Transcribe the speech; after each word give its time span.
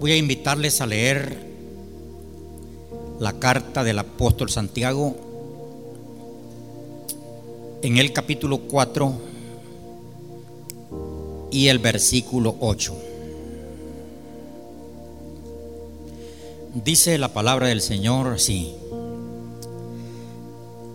Voy 0.00 0.12
a 0.12 0.16
invitarles 0.16 0.80
a 0.80 0.86
leer 0.86 1.36
la 3.18 3.34
carta 3.38 3.84
del 3.84 3.98
apóstol 3.98 4.48
Santiago 4.48 5.14
en 7.82 7.98
el 7.98 8.10
capítulo 8.14 8.60
4 8.60 9.12
y 11.50 11.68
el 11.68 11.80
versículo 11.80 12.56
8. 12.60 12.96
Dice 16.82 17.18
la 17.18 17.34
palabra 17.34 17.66
del 17.66 17.82
Señor 17.82 18.28
así, 18.28 18.74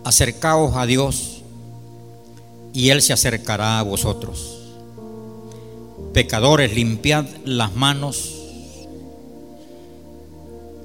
acercaos 0.02 0.74
a 0.74 0.84
Dios 0.84 1.42
y 2.72 2.88
Él 2.88 3.00
se 3.02 3.12
acercará 3.12 3.78
a 3.78 3.84
vosotros. 3.84 4.64
Pecadores, 6.12 6.74
limpiad 6.74 7.26
las 7.44 7.72
manos 7.76 8.35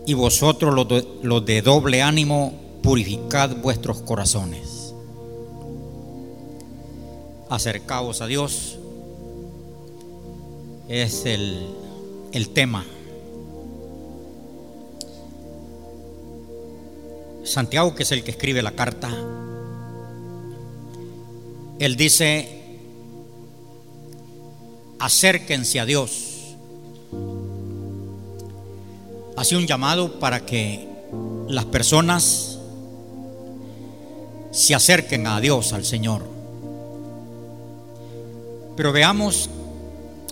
y 0.05 0.13
vosotros 0.13 0.73
los 1.21 1.45
de, 1.45 1.61
doble 1.61 2.01
ánimo, 2.01 2.53
purificad 2.81 3.55
vuestros 3.57 4.01
corazones. 4.01 4.93
Acercaos 7.49 8.21
a 8.21 8.27
Dios 8.27 8.77
es 10.87 11.25
el, 11.25 11.67
el 12.31 12.49
tema. 12.49 12.85
Santiago, 17.43 17.93
que 17.95 18.03
es 18.03 18.11
el 18.11 18.23
que 18.23 18.31
escribe 18.31 18.61
la 18.61 18.71
carta, 18.71 19.09
él 21.79 21.95
dice, 21.95 22.61
acérquense 24.99 25.79
a 25.79 25.85
Dios. 25.85 26.30
Hace 29.41 29.57
un 29.57 29.65
llamado 29.65 30.19
para 30.19 30.45
que 30.45 30.87
las 31.47 31.65
personas 31.65 32.59
se 34.51 34.75
acerquen 34.75 35.25
a 35.25 35.41
Dios, 35.41 35.73
al 35.73 35.83
Señor. 35.83 36.21
Pero 38.77 38.91
veamos, 38.91 39.49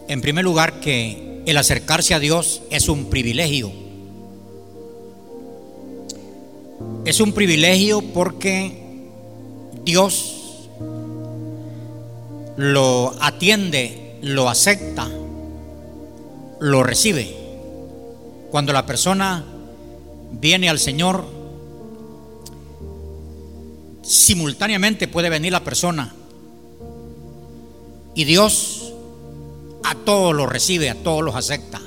en 0.07 0.21
primer 0.21 0.45
lugar, 0.45 0.79
que 0.79 1.41
el 1.47 1.57
acercarse 1.57 2.13
a 2.13 2.19
Dios 2.19 2.61
es 2.69 2.88
un 2.88 3.05
privilegio. 3.05 3.71
Es 7.03 7.19
un 7.19 7.33
privilegio 7.33 8.01
porque 8.13 9.07
Dios 9.85 10.69
lo 12.57 13.16
atiende, 13.19 14.19
lo 14.21 14.49
acepta, 14.49 15.09
lo 16.59 16.83
recibe. 16.83 17.48
Cuando 18.52 18.73
la 18.73 18.86
persona 18.86 19.44
viene 20.31 20.69
al 20.69 20.80
Señor, 20.80 21.25
simultáneamente 24.02 25.08
puede 25.08 25.30
venir 25.30 25.52
la 25.52 25.64
persona 25.64 26.14
y 28.16 28.23
Dios 28.23 28.91
a 29.83 29.95
todos 29.95 30.36
los 30.36 30.50
recibe, 30.50 30.89
a 30.89 30.95
todos 30.95 31.23
los 31.23 31.36
acepta. 31.36 31.80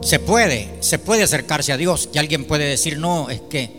Se 0.00 0.18
puede, 0.18 0.76
se 0.80 0.98
puede 0.98 1.24
acercarse 1.24 1.72
a 1.72 1.76
Dios. 1.76 2.08
Y 2.12 2.18
alguien 2.18 2.44
puede 2.44 2.64
decir, 2.64 2.98
no, 2.98 3.30
es 3.30 3.40
que 3.42 3.70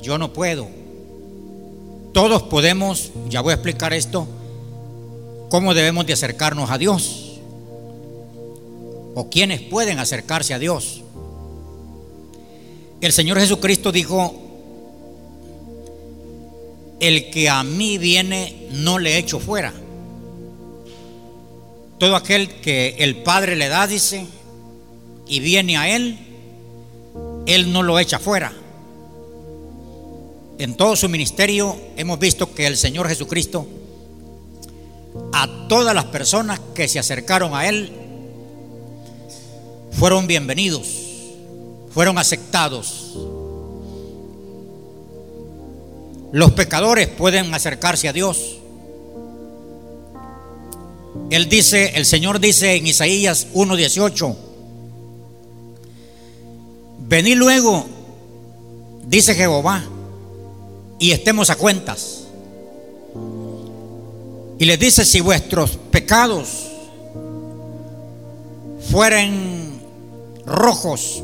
yo 0.00 0.18
no 0.18 0.32
puedo. 0.32 0.68
Todos 2.12 2.42
podemos, 2.44 3.12
ya 3.28 3.40
voy 3.40 3.52
a 3.52 3.54
explicar 3.54 3.92
esto, 3.92 4.26
cómo 5.50 5.74
debemos 5.74 6.06
de 6.06 6.12
acercarnos 6.12 6.70
a 6.70 6.78
Dios. 6.78 7.23
O 9.14 9.30
quienes 9.30 9.60
pueden 9.60 9.98
acercarse 9.98 10.54
a 10.54 10.58
Dios. 10.58 11.02
El 13.00 13.12
Señor 13.12 13.38
Jesucristo 13.38 13.92
dijo, 13.92 14.44
el 17.00 17.30
que 17.30 17.50
a 17.50 17.62
mí 17.62 17.98
viene 17.98 18.68
no 18.72 18.98
le 18.98 19.18
echo 19.18 19.38
fuera. 19.38 19.72
Todo 21.98 22.16
aquel 22.16 22.48
que 22.60 22.96
el 22.98 23.16
Padre 23.22 23.56
le 23.56 23.68
da, 23.68 23.86
dice, 23.86 24.26
y 25.28 25.40
viene 25.40 25.76
a 25.76 25.94
Él, 25.94 26.18
Él 27.46 27.72
no 27.72 27.82
lo 27.82 27.98
echa 27.98 28.18
fuera. 28.18 28.52
En 30.58 30.76
todo 30.76 30.96
su 30.96 31.08
ministerio 31.08 31.76
hemos 31.96 32.18
visto 32.18 32.54
que 32.54 32.66
el 32.66 32.76
Señor 32.76 33.08
Jesucristo, 33.08 33.66
a 35.32 35.68
todas 35.68 35.94
las 35.94 36.06
personas 36.06 36.60
que 36.74 36.88
se 36.88 36.98
acercaron 36.98 37.54
a 37.54 37.68
Él, 37.68 37.92
fueron 39.98 40.26
bienvenidos, 40.26 40.88
fueron 41.90 42.18
aceptados. 42.18 43.16
Los 46.32 46.52
pecadores 46.52 47.06
pueden 47.08 47.54
acercarse 47.54 48.08
a 48.08 48.12
Dios. 48.12 48.56
Él 51.30 51.48
dice, 51.48 51.92
el 51.94 52.04
Señor 52.04 52.40
dice 52.40 52.74
en 52.74 52.86
Isaías 52.86 53.46
1:18, 53.54 54.36
Venid 57.06 57.36
luego, 57.36 57.86
dice 59.06 59.34
Jehová, 59.34 59.84
y 60.98 61.12
estemos 61.12 61.50
a 61.50 61.56
cuentas. 61.56 62.24
Y 64.58 64.64
les 64.64 64.78
dice, 64.78 65.04
si 65.04 65.20
vuestros 65.20 65.78
pecados 65.90 66.48
fueren 68.90 69.63
rojos, 70.46 71.22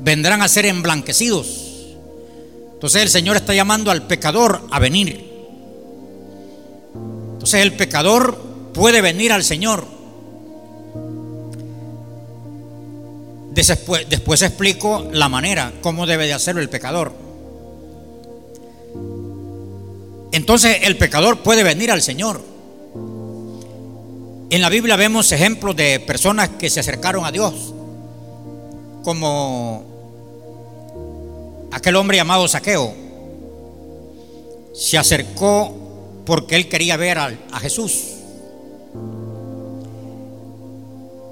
vendrán 0.00 0.42
a 0.42 0.48
ser 0.48 0.66
emblanquecidos. 0.66 1.64
Entonces 2.74 3.02
el 3.02 3.08
Señor 3.08 3.36
está 3.36 3.54
llamando 3.54 3.90
al 3.90 4.06
pecador 4.06 4.62
a 4.70 4.78
venir. 4.78 5.32
Entonces 7.32 7.62
el 7.62 7.74
pecador 7.74 8.38
puede 8.72 9.00
venir 9.00 9.32
al 9.32 9.44
Señor. 9.44 9.84
Después, 13.52 14.08
después 14.08 14.42
explico 14.42 15.08
la 15.12 15.28
manera, 15.28 15.72
cómo 15.80 16.06
debe 16.06 16.26
de 16.26 16.32
hacerlo 16.32 16.60
el 16.60 16.68
pecador. 16.68 17.12
Entonces 20.32 20.78
el 20.82 20.96
pecador 20.96 21.38
puede 21.40 21.62
venir 21.62 21.90
al 21.92 22.02
Señor. 22.02 22.40
En 24.50 24.60
la 24.60 24.68
Biblia 24.68 24.96
vemos 24.96 25.32
ejemplos 25.32 25.74
de 25.74 26.00
personas 26.00 26.48
que 26.48 26.70
se 26.70 26.80
acercaron 26.80 27.24
a 27.24 27.32
Dios, 27.32 27.73
como 29.04 29.84
aquel 31.70 31.94
hombre 31.96 32.16
llamado 32.16 32.48
Saqueo. 32.48 32.92
Se 34.74 34.98
acercó 34.98 35.72
porque 36.24 36.56
él 36.56 36.68
quería 36.68 36.96
ver 36.96 37.18
a, 37.18 37.32
a 37.52 37.60
Jesús. 37.60 38.14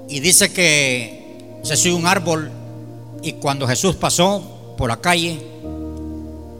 Y 0.07 0.19
dice 0.19 0.53
que 0.53 1.59
se 1.63 1.75
subió 1.75 1.97
un 1.97 2.05
árbol 2.05 2.51
y 3.21 3.33
cuando 3.33 3.67
Jesús 3.67 3.95
pasó 3.95 4.75
por 4.77 4.89
la 4.89 5.01
calle, 5.01 5.41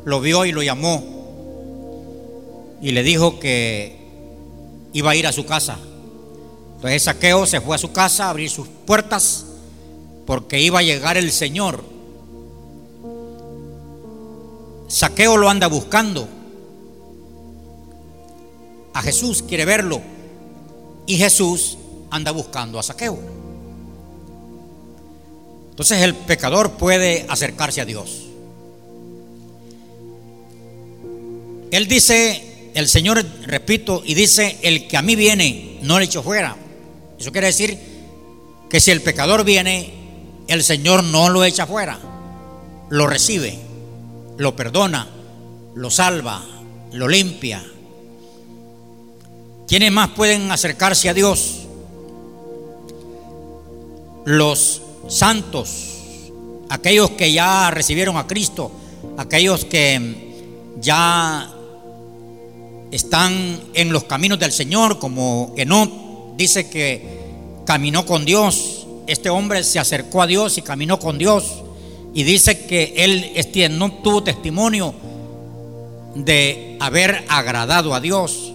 lo 0.05 0.19
vio 0.19 0.45
y 0.45 0.51
lo 0.51 0.63
llamó 0.63 1.03
y 2.81 2.91
le 2.91 3.03
dijo 3.03 3.39
que 3.39 3.95
iba 4.91 5.11
a 5.11 5.15
ir 5.15 5.27
a 5.27 5.31
su 5.31 5.45
casa. 5.45 5.77
Entonces 6.75 7.03
Saqueo 7.03 7.45
se 7.45 7.61
fue 7.61 7.75
a 7.75 7.79
su 7.79 7.91
casa 7.91 8.25
a 8.25 8.29
abrir 8.31 8.49
sus 8.49 8.67
puertas 8.67 9.45
porque 10.25 10.59
iba 10.61 10.79
a 10.79 10.83
llegar 10.83 11.17
el 11.17 11.31
Señor. 11.31 11.83
Saqueo 14.87 15.37
lo 15.37 15.49
anda 15.49 15.67
buscando. 15.67 16.27
A 18.93 19.01
Jesús 19.01 19.43
quiere 19.43 19.65
verlo. 19.65 20.01
Y 21.05 21.17
Jesús 21.17 21.77
anda 22.09 22.31
buscando 22.31 22.79
a 22.79 22.83
Saqueo. 22.83 23.19
Entonces 25.71 26.01
el 26.03 26.13
pecador 26.13 26.73
puede 26.73 27.25
acercarse 27.27 27.81
a 27.81 27.85
Dios. 27.85 28.23
Él 31.71 31.87
dice, 31.87 32.69
el 32.75 32.87
Señor, 32.87 33.25
repito, 33.47 34.03
y 34.05 34.13
dice, 34.13 34.59
el 34.61 34.87
que 34.87 34.95
a 34.95 35.01
mí 35.01 35.15
viene, 35.15 35.79
no 35.81 35.97
le 35.97 36.05
echo 36.05 36.21
fuera. 36.21 36.55
Eso 37.19 37.31
quiere 37.31 37.47
decir 37.47 37.79
que 38.69 38.79
si 38.79 38.91
el 38.91 39.01
pecador 39.01 39.43
viene, 39.43 40.02
el 40.53 40.63
Señor 40.63 41.03
no 41.03 41.29
lo 41.29 41.43
echa 41.43 41.65
fuera, 41.65 41.97
lo 42.89 43.07
recibe, 43.07 43.59
lo 44.37 44.55
perdona, 44.55 45.07
lo 45.75 45.89
salva, 45.89 46.41
lo 46.91 47.07
limpia. 47.07 47.63
¿Quiénes 49.67 49.91
más 49.91 50.09
pueden 50.09 50.51
acercarse 50.51 51.09
a 51.09 51.13
Dios? 51.13 51.61
Los 54.25 54.81
santos, 55.07 56.29
aquellos 56.69 57.11
que 57.11 57.31
ya 57.31 57.71
recibieron 57.71 58.17
a 58.17 58.27
Cristo, 58.27 58.71
aquellos 59.17 59.65
que 59.65 60.71
ya 60.79 61.51
están 62.91 63.59
en 63.73 63.91
los 63.91 64.03
caminos 64.03 64.39
del 64.39 64.51
Señor, 64.51 64.99
como 64.99 65.53
Enoch 65.57 66.35
dice 66.37 66.69
que 66.69 67.23
caminó 67.65 68.05
con 68.05 68.25
Dios. 68.25 68.72
Este 69.07 69.29
hombre 69.29 69.63
se 69.63 69.79
acercó 69.79 70.21
a 70.21 70.27
Dios 70.27 70.57
y 70.57 70.61
caminó 70.61 70.99
con 70.99 71.17
Dios. 71.17 71.63
Y 72.13 72.23
dice 72.23 72.65
que 72.65 72.93
él 72.97 73.77
no 73.77 73.91
tuvo 74.01 74.23
testimonio 74.23 74.93
de 76.15 76.77
haber 76.79 77.25
agradado 77.27 77.93
a 77.95 77.99
Dios. 77.99 78.53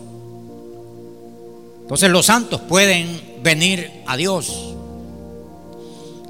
Entonces 1.83 2.11
los 2.11 2.27
santos 2.27 2.61
pueden 2.61 3.21
venir 3.43 3.91
a 4.07 4.17
Dios. 4.17 4.75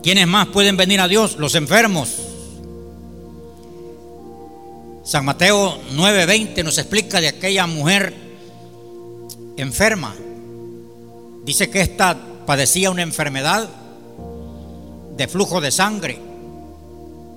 ¿Quiénes 0.03 0.27
más 0.27 0.47
pueden 0.49 0.77
venir 0.77 1.01
a 1.01 1.09
Dios? 1.09 1.37
Los 1.37 1.55
enfermos. 1.55 2.15
San 5.05 5.25
Mateo 5.25 5.79
9:20 5.95 6.63
nos 6.63 6.79
explica 6.79 7.21
de 7.21 7.29
aquella 7.29 7.67
mujer 7.67 8.15
enferma. 9.57 10.15
Dice 11.45 11.69
que 11.71 11.81
ésta 11.81 12.17
padecía 12.47 12.91
una 12.91 13.03
enfermedad 13.03 13.69
de 15.19 15.29
flujo 15.29 15.61
de 15.61 15.71
sangre. 15.73 16.19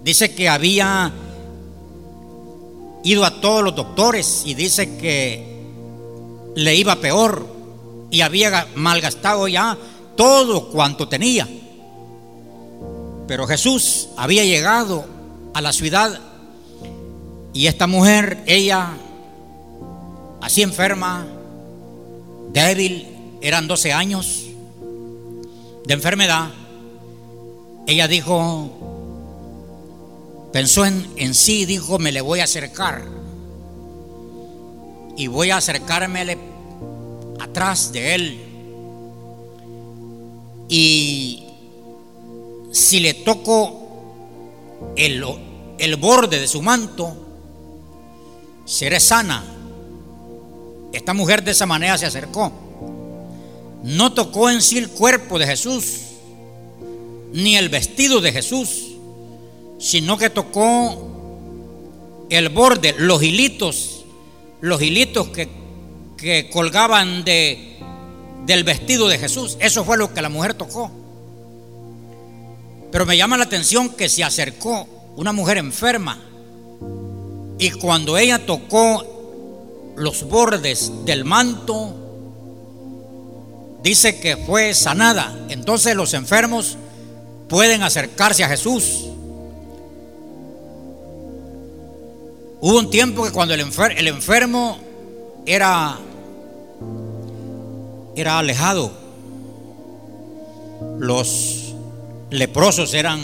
Dice 0.04 0.34
que 0.34 0.48
había 0.48 1.12
ido 3.04 3.26
a 3.26 3.42
todos 3.42 3.64
los 3.64 3.76
doctores 3.76 4.44
y 4.46 4.54
dice 4.54 4.98
que 4.98 5.44
le 6.56 6.76
iba 6.76 6.96
peor 6.98 7.46
y 8.12 8.22
había 8.22 8.68
malgastado 8.76 9.48
ya 9.48 9.78
todo 10.16 10.70
cuanto 10.70 11.08
tenía. 11.08 11.48
Pero 13.28 13.48
Jesús 13.48 14.10
había 14.16 14.46
llegado 14.46 15.06
a 15.54 15.62
la 15.62 15.74
ciudad 15.74 16.20
y 17.54 17.66
esta 17.66 17.88
mujer, 17.88 18.44
ella, 18.46 18.92
así 20.40 20.62
enferma, 20.62 21.26
débil, 22.54 23.08
eran 23.42 23.68
12 23.68 23.92
años 23.92 24.46
de 25.86 25.94
enfermedad, 25.94 26.50
ella 27.92 28.08
dijo, 28.08 28.70
pensó 30.52 30.86
en, 30.86 31.08
en 31.18 31.34
sí, 31.34 31.66
dijo, 31.66 32.00
me 32.00 32.12
le 32.12 32.22
voy 32.22 32.40
a 32.40 32.46
acercar 32.46 33.04
y 35.16 35.28
voy 35.28 35.52
a 35.52 35.58
acercarme 35.58 36.38
atrás 37.40 37.92
de 37.92 38.16
él. 38.16 38.46
Y 40.70 41.44
si 42.72 43.00
le 43.02 43.14
toco 43.14 43.82
el, 44.96 45.24
el 45.78 45.96
borde 45.98 46.40
de 46.40 46.48
su 46.48 46.62
manto, 46.62 47.14
seré 48.66 49.00
sana. 49.00 49.44
Esta 50.94 51.14
mujer 51.14 51.44
de 51.44 51.52
esa 51.52 51.66
manera 51.66 51.98
se 51.98 52.06
acercó. 52.06 52.52
No 53.84 54.14
tocó 54.14 54.50
en 54.50 54.62
sí 54.62 54.78
el 54.78 54.90
cuerpo 54.90 55.40
de 55.40 55.48
Jesús, 55.48 56.02
ni 57.34 57.56
el 57.56 57.70
vestido 57.70 58.22
de 58.22 58.32
Jesús, 58.32 58.88
sino 59.80 60.18
que 60.18 60.30
tocó 60.30 62.28
el 62.30 62.50
borde, 62.50 62.96
los 62.98 63.22
hilitos, 63.24 64.06
los 64.62 64.82
hilitos 64.82 65.30
que, 65.30 65.50
que 66.18 66.50
colgaban 66.50 67.24
de, 67.24 67.78
del 68.46 68.64
vestido 68.64 69.08
de 69.08 69.18
Jesús. 69.18 69.58
Eso 69.60 69.84
fue 69.84 69.98
lo 69.98 70.14
que 70.14 70.22
la 70.22 70.30
mujer 70.30 70.54
tocó. 70.54 70.92
Pero 72.92 73.06
me 73.06 73.18
llama 73.18 73.38
la 73.38 73.46
atención 73.46 73.90
que 73.90 74.10
se 74.10 74.24
acercó 74.24 74.88
una 75.16 75.34
mujer 75.34 75.58
enferma 75.58 76.20
y 77.62 77.70
cuando 77.70 78.18
ella 78.18 78.44
tocó 78.44 79.94
los 79.96 80.24
bordes 80.28 80.92
del 81.06 81.26
manto, 81.26 81.94
dice 83.84 84.20
que 84.20 84.36
fue 84.36 84.74
sanada. 84.74 85.46
Entonces 85.48 85.96
los 85.96 86.16
enfermos 86.16 86.78
pueden 87.52 87.84
acercarse 87.84 88.46
a 88.46 88.48
Jesús. 88.48 89.08
Hubo 92.62 92.80
un 92.80 92.90
tiempo 92.90 93.26
que 93.26 93.32
cuando 93.32 93.54
el, 93.54 93.60
enfermo 94.08 94.80
era, 95.46 96.00
era 98.16 98.40
alejado, 98.40 98.94
los 100.98 101.76
leprosos 102.30 102.94
eran, 102.94 103.20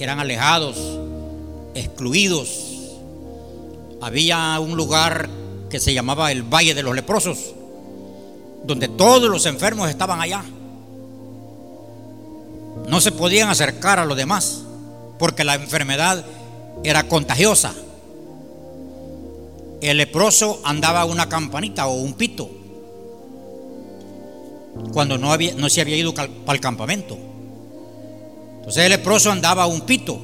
eran 0.00 0.18
alejados, 0.18 0.98
excluidos. 1.76 2.96
Había 4.00 4.58
un 4.58 4.76
lugar 4.76 5.28
que 5.70 5.78
se 5.78 5.94
llamaba 5.94 6.32
el 6.32 6.42
Valle 6.42 6.74
de 6.74 6.82
los 6.82 6.96
Leprosos, 6.96 7.54
donde 8.64 8.88
todos 8.88 9.30
los 9.30 9.46
enfermos 9.46 9.88
estaban 9.88 10.20
allá. 10.20 10.42
No 12.86 13.00
se 13.00 13.12
podían 13.12 13.48
acercar 13.48 13.98
a 13.98 14.04
los 14.04 14.16
demás, 14.16 14.62
porque 15.18 15.44
la 15.44 15.54
enfermedad 15.54 16.24
era 16.84 17.08
contagiosa. 17.08 17.74
El 19.80 19.98
leproso 19.98 20.60
andaba 20.64 21.04
una 21.04 21.28
campanita 21.28 21.86
o 21.86 21.94
un 21.94 22.14
pito 22.14 22.50
cuando 24.92 25.18
no, 25.18 25.32
había, 25.32 25.54
no 25.54 25.68
se 25.68 25.80
había 25.80 25.96
ido 25.96 26.14
para 26.14 26.28
el 26.48 26.60
campamento. 26.60 27.16
Entonces 28.58 28.84
el 28.84 28.90
leproso 28.90 29.30
andaba 29.30 29.66
un 29.66 29.82
pito. 29.82 30.18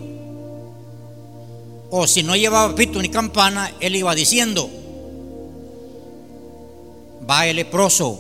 O 1.91 2.07
si 2.07 2.23
no 2.23 2.35
llevaba 2.35 2.75
pito 2.75 3.01
ni 3.01 3.09
campana, 3.09 3.73
él 3.81 3.97
iba 3.97 4.15
diciendo, 4.15 4.71
va 7.29 7.47
el 7.47 7.57
leproso, 7.57 8.19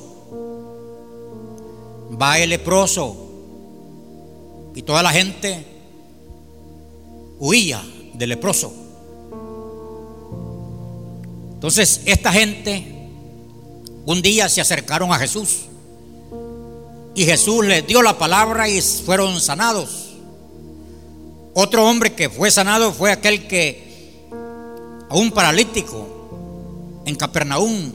va 2.20 2.38
el 2.38 2.50
leproso. 2.50 3.21
Y 4.74 4.82
toda 4.82 5.02
la 5.02 5.10
gente 5.10 5.64
huía 7.38 7.82
del 8.14 8.30
leproso. 8.30 8.72
Entonces 11.54 12.02
esta 12.06 12.32
gente 12.32 13.08
un 14.04 14.20
día 14.20 14.48
se 14.48 14.60
acercaron 14.60 15.12
a 15.12 15.18
Jesús 15.18 15.66
y 17.14 17.24
Jesús 17.24 17.64
les 17.64 17.86
dio 17.86 18.02
la 18.02 18.18
palabra 18.18 18.68
y 18.68 18.80
fueron 18.80 19.40
sanados. 19.40 20.14
Otro 21.54 21.86
hombre 21.86 22.14
que 22.14 22.30
fue 22.30 22.50
sanado 22.50 22.92
fue 22.92 23.12
aquel 23.12 23.46
que, 23.46 24.26
a 25.10 25.14
un 25.14 25.30
paralítico 25.30 27.02
en 27.04 27.14
Capernaum, 27.14 27.92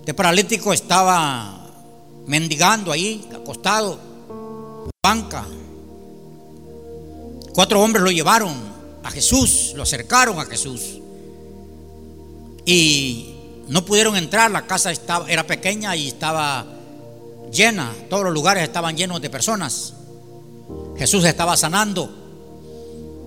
este 0.00 0.14
paralítico 0.14 0.72
estaba 0.72 1.66
mendigando 2.26 2.90
ahí, 2.90 3.28
acostado, 3.32 3.98
banca. 5.02 5.46
Cuatro 7.60 7.82
hombres 7.82 8.02
lo 8.02 8.10
llevaron 8.10 8.54
a 9.02 9.10
Jesús, 9.10 9.74
lo 9.76 9.82
acercaron 9.82 10.40
a 10.40 10.46
Jesús. 10.46 10.98
Y 12.64 13.34
no 13.68 13.84
pudieron 13.84 14.16
entrar, 14.16 14.50
la 14.50 14.66
casa 14.66 14.90
estaba, 14.90 15.30
era 15.30 15.46
pequeña 15.46 15.94
y 15.94 16.08
estaba 16.08 16.64
llena, 17.52 17.92
todos 18.08 18.24
los 18.24 18.32
lugares 18.32 18.62
estaban 18.62 18.96
llenos 18.96 19.20
de 19.20 19.28
personas. 19.28 19.92
Jesús 20.96 21.22
estaba 21.26 21.54
sanando. 21.54 22.10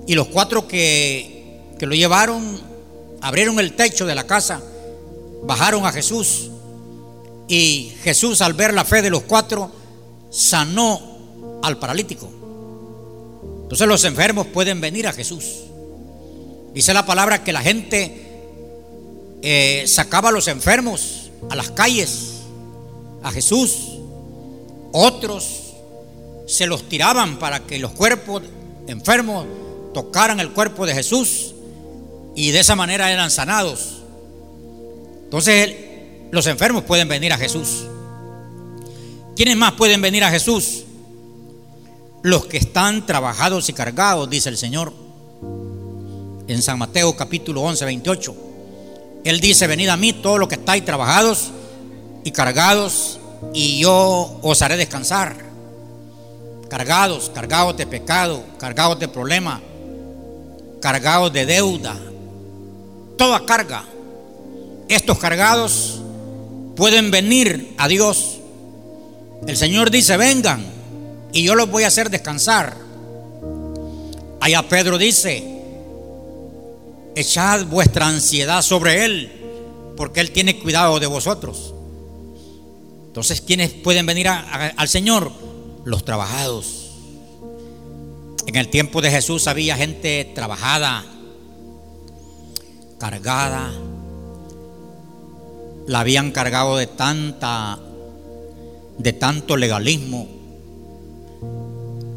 Y 0.08 0.16
los 0.16 0.30
cuatro 0.30 0.68
que, 0.68 1.76
que 1.78 1.86
lo 1.86 1.94
llevaron 1.94 2.60
abrieron 3.22 3.60
el 3.60 3.76
techo 3.76 4.08
de 4.08 4.16
la 4.16 4.26
casa, 4.26 4.64
bajaron 5.44 5.86
a 5.86 5.92
Jesús 5.92 6.50
y 7.48 7.94
Jesús 8.02 8.42
al 8.42 8.54
ver 8.54 8.74
la 8.74 8.84
fe 8.84 9.04
de 9.04 9.12
los 9.12 9.22
cuatro 9.22 9.70
sanó 10.32 11.60
al 11.62 11.78
paralítico. 11.78 12.43
Entonces 13.74 13.88
los 13.88 14.04
enfermos 14.04 14.46
pueden 14.46 14.82
venir 14.82 15.08
a 15.08 15.14
Jesús. 15.14 15.62
Dice 16.76 16.94
la 16.94 17.08
palabra 17.08 17.44
que 17.44 17.52
la 17.52 17.62
gente 17.62 18.22
eh, 19.42 19.86
sacaba 19.88 20.30
a 20.30 20.32
los 20.32 20.48
enfermos 20.48 21.32
a 21.50 21.56
las 21.56 21.72
calles, 21.72 22.44
a 23.24 23.32
Jesús. 23.32 23.94
Otros 24.92 25.74
se 26.46 26.68
los 26.68 26.88
tiraban 26.88 27.40
para 27.40 27.62
que 27.62 27.80
los 27.80 27.94
cuerpos 27.94 28.44
enfermos 28.86 29.48
tocaran 29.92 30.40
el 30.40 30.52
cuerpo 30.52 30.86
de 30.86 30.94
Jesús 30.94 31.56
y 32.36 32.52
de 32.52 32.60
esa 32.60 32.76
manera 32.76 33.12
eran 33.12 33.32
sanados. 33.32 34.04
Entonces 35.24 35.76
los 36.30 36.46
enfermos 36.46 36.84
pueden 36.84 37.08
venir 37.08 37.34
a 37.34 37.40
Jesús. 37.40 37.86
¿Quiénes 39.36 39.58
más 39.58 39.72
pueden 39.72 40.00
venir 40.00 40.24
a 40.24 40.30
Jesús? 40.30 40.84
Los 42.24 42.46
que 42.46 42.56
están 42.56 43.06
trabajados 43.06 43.68
y 43.68 43.74
cargados, 43.74 44.30
dice 44.30 44.48
el 44.48 44.58
Señor. 44.58 44.94
En 46.48 46.62
San 46.62 46.80
Mateo 46.80 47.14
capítulo 47.18 47.62
11, 47.64 47.84
28. 47.84 48.36
Él 49.26 49.42
dice, 49.42 49.68
venid 49.68 49.90
a 49.90 49.98
mí 49.98 50.14
todos 50.14 50.40
los 50.40 50.48
que 50.48 50.56
estáis 50.56 50.86
trabajados 50.86 51.52
y 52.24 52.32
cargados 52.32 53.20
y 53.54 53.80
yo 53.80 54.40
os 54.42 54.62
haré 54.62 54.78
descansar. 54.78 55.36
Cargados, 56.70 57.30
cargados 57.36 57.76
de 57.76 57.88
pecado, 57.88 58.42
cargados 58.58 58.98
de 59.00 59.10
problemas, 59.10 59.60
cargados 60.82 61.34
de 61.34 61.46
deuda, 61.46 62.00
toda 63.18 63.46
carga. 63.46 63.84
Estos 64.88 65.18
cargados 65.18 66.02
pueden 66.78 67.12
venir 67.12 67.74
a 67.78 67.88
Dios 67.88 68.40
El 69.46 69.58
Señor 69.58 69.92
dice, 69.92 70.16
vengan 70.16 70.73
y 71.34 71.44
yo 71.44 71.56
los 71.56 71.70
voy 71.70 71.84
a 71.84 71.88
hacer 71.88 72.10
descansar. 72.10 72.78
Allá 74.40 74.68
Pedro 74.70 74.98
dice, 74.98 75.44
echad 77.16 77.66
vuestra 77.66 78.08
ansiedad 78.08 78.62
sobre 78.62 79.04
Él, 79.04 79.32
porque 79.98 80.20
Él 80.20 80.32
tiene 80.32 80.60
cuidado 80.60 81.00
de 81.00 81.08
vosotros. 81.08 81.74
Entonces, 83.08 83.42
¿quiénes 83.42 83.72
pueden 83.72 84.06
venir 84.06 84.28
al 84.28 84.88
Señor? 84.88 85.32
Los 85.86 86.06
trabajados. 86.06 86.92
En 88.46 88.56
el 88.56 88.70
tiempo 88.70 89.02
de 89.02 89.12
Jesús 89.12 89.48
había 89.48 89.76
gente 89.76 90.32
trabajada, 90.36 91.06
cargada. 93.00 93.72
La 95.88 96.00
habían 96.00 96.32
cargado 96.32 96.78
de 96.78 96.88
tanta, 96.88 97.80
de 98.98 99.14
tanto 99.14 99.58
legalismo. 99.58 100.33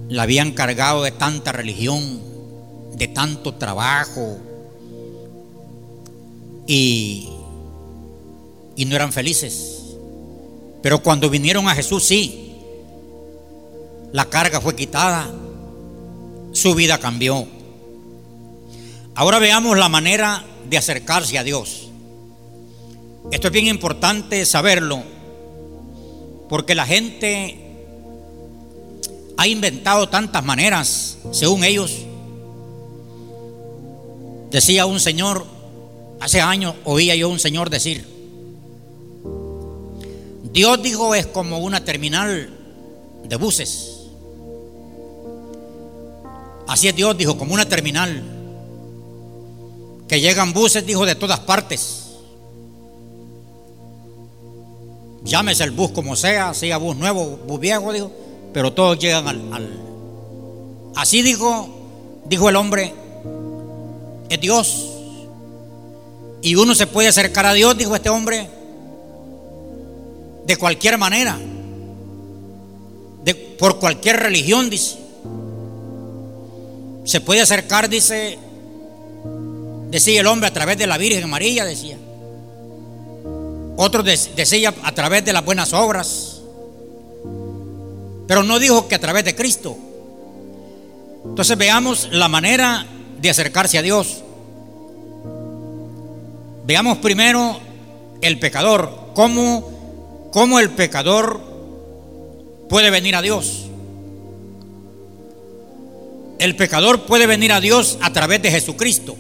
La 0.09 0.23
habían 0.23 0.53
cargado 0.53 1.03
de 1.03 1.11
tanta 1.11 1.53
religión, 1.53 2.21
de 2.95 3.09
tanto 3.09 3.55
trabajo. 3.55 4.39
Y, 6.67 7.29
y 8.77 8.85
no 8.85 8.97
eran 8.97 9.13
felices. 9.13 9.97
Pero 10.83 11.03
cuando 11.03 11.29
vinieron 11.31 11.69
a 11.69 11.75
Jesús, 11.75 12.05
sí, 12.05 12.55
la 14.13 14.27
carga 14.27 14.61
fue 14.61 14.77
quitada, 14.77 15.29
su 16.53 16.75
vida 16.75 16.99
cambió. 16.99 17.47
Ahora 19.15 19.39
veamos 19.39 19.77
la 19.77 19.89
manera 19.89 20.45
de 20.69 20.79
acercarse 20.79 21.39
a 21.39 21.45
Dios. 21.45 21.89
Esto 23.33 23.49
es 23.49 23.53
bien 23.53 23.67
importante 23.67 24.45
saberlo, 24.47 25.03
porque 26.49 26.75
la 26.75 26.87
gente 26.87 27.66
ha 29.37 29.47
inventado 29.47 30.09
tantas 30.09 30.45
maneras, 30.45 31.19
según 31.33 31.65
ellos. 31.65 31.93
Decía 34.51 34.87
un 34.87 35.01
señor, 35.01 35.47
hace 36.21 36.41
años 36.41 36.75
oía 36.85 37.15
yo 37.15 37.29
un 37.29 37.39
señor 37.39 37.69
decir, 37.69 38.07
Dios 40.53 40.83
dijo 40.83 41.15
es 41.15 41.27
como 41.27 41.59
una 41.59 41.85
terminal 41.85 42.51
de 43.25 43.37
buses. 43.37 43.97
Así 46.67 46.89
es 46.89 46.97
Dios, 46.97 47.17
dijo, 47.17 47.39
como 47.39 47.55
una 47.55 47.69
terminal. 47.69 48.23
Que 50.09 50.21
llegan 50.21 50.53
buses, 50.53 50.85
dijo, 50.85 51.07
de 51.07 51.15
todas 51.15 51.41
partes. 51.41 52.07
Llámese 55.23 55.65
el 55.65 55.73
bus 55.73 55.91
como 55.91 56.17
sea, 56.17 56.55
sea 56.55 56.79
bus 56.79 56.97
nuevo, 56.97 57.39
bus 57.47 57.61
viejo, 57.61 57.93
dijo, 57.93 58.11
pero 58.57 58.73
todos 58.73 58.99
llegan 58.99 59.29
al. 59.29 59.69
Así 60.95 61.21
dijo, 61.21 61.69
dijo 62.25 62.49
el 62.49 62.57
hombre, 62.57 62.91
es 64.31 64.41
Dios. 64.41 64.87
Y 66.41 66.55
uno 66.55 66.75
se 66.75 66.87
puede 66.87 67.09
acercar 67.09 67.45
a 67.45 67.53
Dios, 67.53 67.77
dijo 67.77 67.95
este 67.95 68.09
hombre, 68.09 68.49
de 70.47 70.57
cualquier 70.57 70.97
manera, 70.97 71.39
de, 73.25 73.35
por 73.35 73.79
cualquier 73.79 74.21
religión, 74.21 74.71
dice. 74.71 74.97
Se 77.05 77.21
puede 77.21 77.43
acercar, 77.43 77.91
dice, 77.91 78.39
decía 79.91 80.23
el 80.23 80.27
hombre, 80.29 80.49
a 80.49 80.55
través 80.55 80.79
de 80.79 80.87
la 80.87 80.97
Virgen 80.97 81.29
María, 81.29 81.67
decía. 81.67 81.99
Otro 83.77 84.03
decía 84.03 84.73
a 84.83 84.93
través 84.93 85.27
de 85.27 85.35
las 85.35 85.45
buenas 85.45 85.75
obras. 85.75 86.36
Pero 88.27 88.43
no 88.43 88.59
dijo 88.59 88.89
que 88.89 88.95
a 88.95 89.01
través 89.01 89.25
de 89.25 89.35
Cristo. 89.35 89.77
Entonces 91.25 91.57
veamos 91.57 92.09
la 92.13 92.29
manera 92.29 92.87
de 93.21 93.31
acercarse 93.31 93.79
a 93.79 93.83
Dios. 93.83 94.23
Veamos 96.65 96.99
primero 96.99 97.61
el 98.21 98.39
pecador, 98.39 99.11
cómo 99.15 99.77
¿Cómo 100.37 100.59
el 100.59 100.69
pecador 100.69 101.41
puede 102.69 102.91
venir 102.91 103.17
a 103.17 103.23
Dios? 103.23 103.65
El 106.39 106.55
pecador 106.57 107.07
puede 107.07 107.27
venir 107.27 107.53
a 107.53 107.61
Dios 107.63 107.97
a 108.03 108.13
través 108.13 108.43
de 108.43 108.51
Jesucristo. 108.51 109.17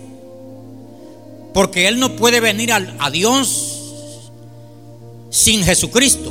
Porque 1.54 1.88
Él 1.88 1.98
no 1.98 2.16
puede 2.16 2.40
venir 2.40 2.70
a, 2.70 3.10
Dios 3.10 3.94
sin 5.30 5.64
Jesucristo. 5.64 6.30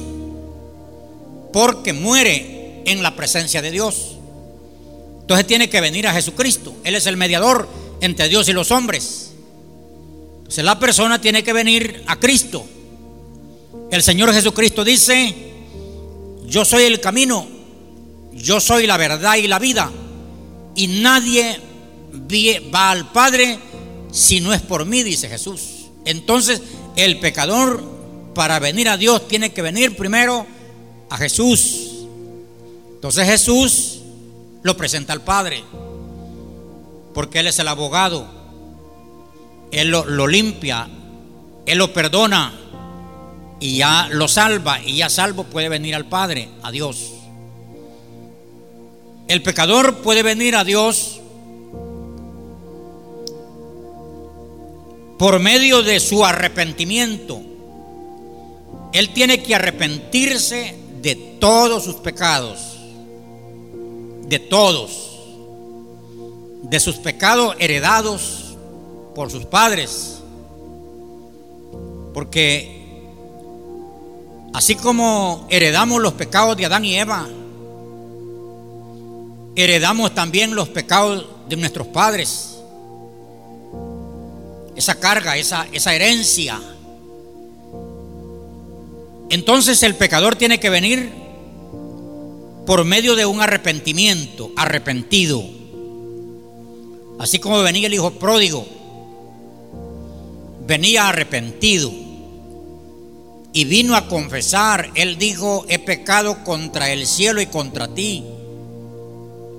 Porque 1.52 1.94
muere 1.94 2.55
en 2.86 3.04
la 3.04 3.16
presencia 3.16 3.62
de 3.62 3.72
Dios. 3.72 4.16
Entonces 5.22 5.48
tiene 5.48 5.70
que 5.70 5.82
venir 5.82 6.08
a 6.08 6.14
Jesucristo. 6.14 6.76
Él 6.84 6.96
es 6.96 7.08
el 7.08 7.18
mediador 7.18 7.68
entre 8.02 8.30
Dios 8.30 8.48
y 8.48 8.54
los 8.54 8.72
hombres. 8.72 9.32
Entonces 10.38 10.64
la 10.64 10.80
persona 10.80 11.20
tiene 11.20 11.44
que 11.44 11.54
venir 11.54 12.04
a 12.06 12.20
Cristo. 12.20 12.66
El 13.92 14.04
Señor 14.04 14.34
Jesucristo 14.34 14.84
dice, 14.84 15.34
yo 16.46 16.64
soy 16.64 16.84
el 16.84 17.00
camino, 17.00 17.48
yo 18.34 18.60
soy 18.60 18.86
la 18.86 18.98
verdad 18.98 19.36
y 19.38 19.48
la 19.48 19.60
vida, 19.60 19.92
y 20.76 20.88
nadie 20.88 21.60
va 22.74 22.92
al 22.92 23.12
Padre 23.12 23.60
si 24.12 24.40
no 24.40 24.54
es 24.54 24.62
por 24.62 24.86
mí, 24.86 25.04
dice 25.04 25.28
Jesús. 25.28 25.88
Entonces 26.06 26.62
el 26.96 27.20
pecador 27.20 27.84
para 28.36 28.60
venir 28.60 28.90
a 28.90 28.98
Dios 28.98 29.28
tiene 29.28 29.52
que 29.52 29.62
venir 29.62 29.96
primero 29.96 30.46
a 31.10 31.18
Jesús. 31.18 31.95
Entonces 33.06 33.28
Jesús 33.28 34.00
lo 34.64 34.76
presenta 34.76 35.14
al 35.14 35.22
Padre, 35.22 35.64
porque 37.14 37.38
Él 37.38 37.46
es 37.46 37.60
el 37.60 37.68
abogado, 37.68 38.26
Él 39.72 39.90
lo, 39.90 40.06
lo 40.06 40.26
limpia, 40.26 40.88
Él 41.68 41.78
lo 41.78 41.94
perdona, 41.94 42.52
y 43.60 43.78
ya 43.78 44.08
lo 44.10 44.28
salva 44.28 44.82
y 44.82 44.96
ya 44.96 45.10
salvo 45.12 45.44
puede 45.44 45.70
venir 45.70 45.94
al 45.94 46.06
Padre, 46.06 46.50
a 46.64 46.72
Dios. 46.72 47.12
El 49.28 49.44
pecador 49.44 49.98
puede 49.98 50.24
venir 50.24 50.56
a 50.56 50.64
Dios 50.64 51.20
por 55.20 55.40
medio 55.40 55.84
de 55.84 56.00
su 56.00 56.26
arrepentimiento. 56.26 57.40
Él 58.94 59.14
tiene 59.14 59.44
que 59.44 59.54
arrepentirse 59.54 60.76
de 61.04 61.16
todos 61.40 61.84
sus 61.84 61.98
pecados, 61.98 62.75
de 64.28 64.40
todos, 64.40 65.20
de 66.64 66.80
sus 66.80 66.98
pecados 66.98 67.56
heredados 67.60 68.56
por 69.14 69.32
sus 69.32 69.46
padres, 69.46 70.20
porque 72.14 72.76
Así 74.56 74.76
como 74.76 75.46
heredamos 75.50 76.02
los 76.02 76.14
pecados 76.14 76.56
de 76.56 76.66
Adán 76.66 76.86
y 76.86 76.96
Eva, 76.96 77.28
heredamos 79.54 80.16
también 80.16 80.56
los 80.56 80.70
pecados 80.70 81.26
de 81.50 81.58
nuestros 81.58 81.88
padres. 81.88 82.56
Esa 84.78 84.96
carga, 84.96 85.36
esa, 85.36 85.68
esa 85.74 85.94
herencia. 85.94 86.62
Entonces 89.30 89.84
el 89.84 89.96
pecador 89.96 90.38
tiene 90.38 90.58
que 90.58 90.70
venir 90.70 91.12
por 92.66 92.84
medio 92.84 93.16
de 93.16 93.26
un 93.26 93.42
arrepentimiento, 93.42 94.52
arrepentido. 94.56 95.44
Así 97.20 97.40
como 97.40 97.62
venía 97.62 97.88
el 97.88 97.94
hijo 97.94 98.12
pródigo, 98.12 98.66
venía 100.68 101.08
arrepentido 101.08 101.92
y 103.54 103.66
vino 103.66 103.96
a 103.96 104.08
confesar. 104.08 104.92
Él 104.96 105.18
dijo, 105.18 105.66
he 105.70 105.80
pecado 105.80 106.44
contra 106.44 106.92
el 106.92 107.08
cielo 107.08 107.40
y 107.40 107.46
contra 107.46 107.88
ti. 107.88 108.24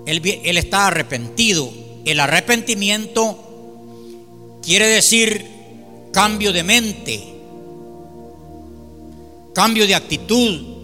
Él, 0.06 0.58
está 0.58 0.88
arrepentido. 0.88 1.70
El 2.04 2.20
arrepentimiento 2.20 4.58
quiere 4.62 4.86
decir 4.86 5.46
cambio 6.12 6.52
de 6.52 6.62
mente, 6.62 7.25
cambio 9.54 9.86
de 9.86 9.94
actitud. 9.94 10.75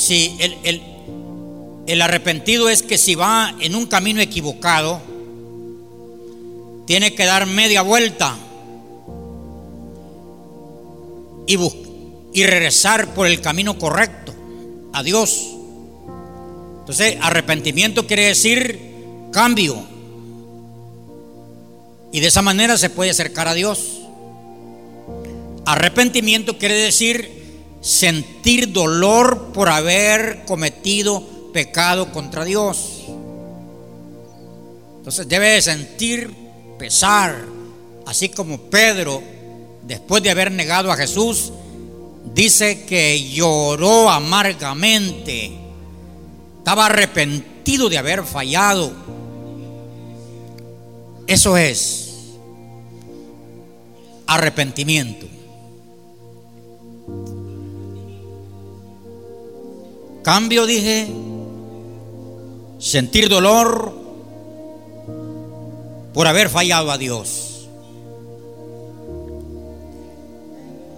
Si 0.00 0.34
el, 0.38 0.80
el, 1.86 2.00
arrepentido 2.00 2.70
es 2.70 2.82
que 2.82 2.96
si 2.96 3.14
va 3.16 3.54
en 3.60 3.74
un 3.74 3.84
camino 3.84 4.22
equivocado, 4.22 4.98
tiene 6.86 7.14
que 7.14 7.26
dar 7.26 7.44
media 7.44 7.82
vuelta 7.82 8.34
y, 11.46 11.58
y 12.32 12.46
regresar 12.46 13.12
por 13.12 13.26
el 13.26 13.42
camino 13.42 13.78
correcto 13.78 14.32
a 14.94 15.02
Dios. 15.02 15.48
Entonces, 16.78 17.18
arrepentimiento 17.20 18.06
quiere 18.06 18.24
decir 18.24 18.80
cambio. 19.32 19.84
Y 22.10 22.20
de 22.20 22.26
esa 22.26 22.40
manera 22.40 22.78
se 22.78 22.88
puede 22.88 23.10
acercar 23.10 23.48
a 23.48 23.54
Dios. 23.54 24.00
Arrepentimiento 25.66 26.56
quiere 26.56 26.76
decir 26.76 27.39
sentir 27.80 28.72
dolor 28.72 29.52
por 29.52 29.68
haber 29.68 30.44
cometido 30.44 31.22
pecado 31.52 32.12
contra 32.12 32.44
Dios. 32.44 33.04
Entonces 34.98 35.26
debe 35.28 35.50
de 35.50 35.62
sentir 35.62 36.30
pesar, 36.78 37.44
así 38.06 38.28
como 38.28 38.58
Pedro, 38.58 39.22
después 39.86 40.22
de 40.22 40.30
haber 40.30 40.52
negado 40.52 40.92
a 40.92 40.96
Jesús, 40.96 41.52
dice 42.34 42.84
que 42.84 43.30
lloró 43.30 44.10
amargamente, 44.10 45.52
estaba 46.58 46.86
arrepentido 46.86 47.88
de 47.88 47.98
haber 47.98 48.24
fallado. 48.24 48.92
Eso 51.26 51.56
es 51.56 52.10
arrepentimiento. 54.26 55.29
Cambio, 60.22 60.66
dije, 60.66 61.08
sentir 62.78 63.28
dolor 63.28 63.94
por 66.12 66.26
haber 66.26 66.48
fallado 66.48 66.90
a 66.90 66.98
Dios. 66.98 67.68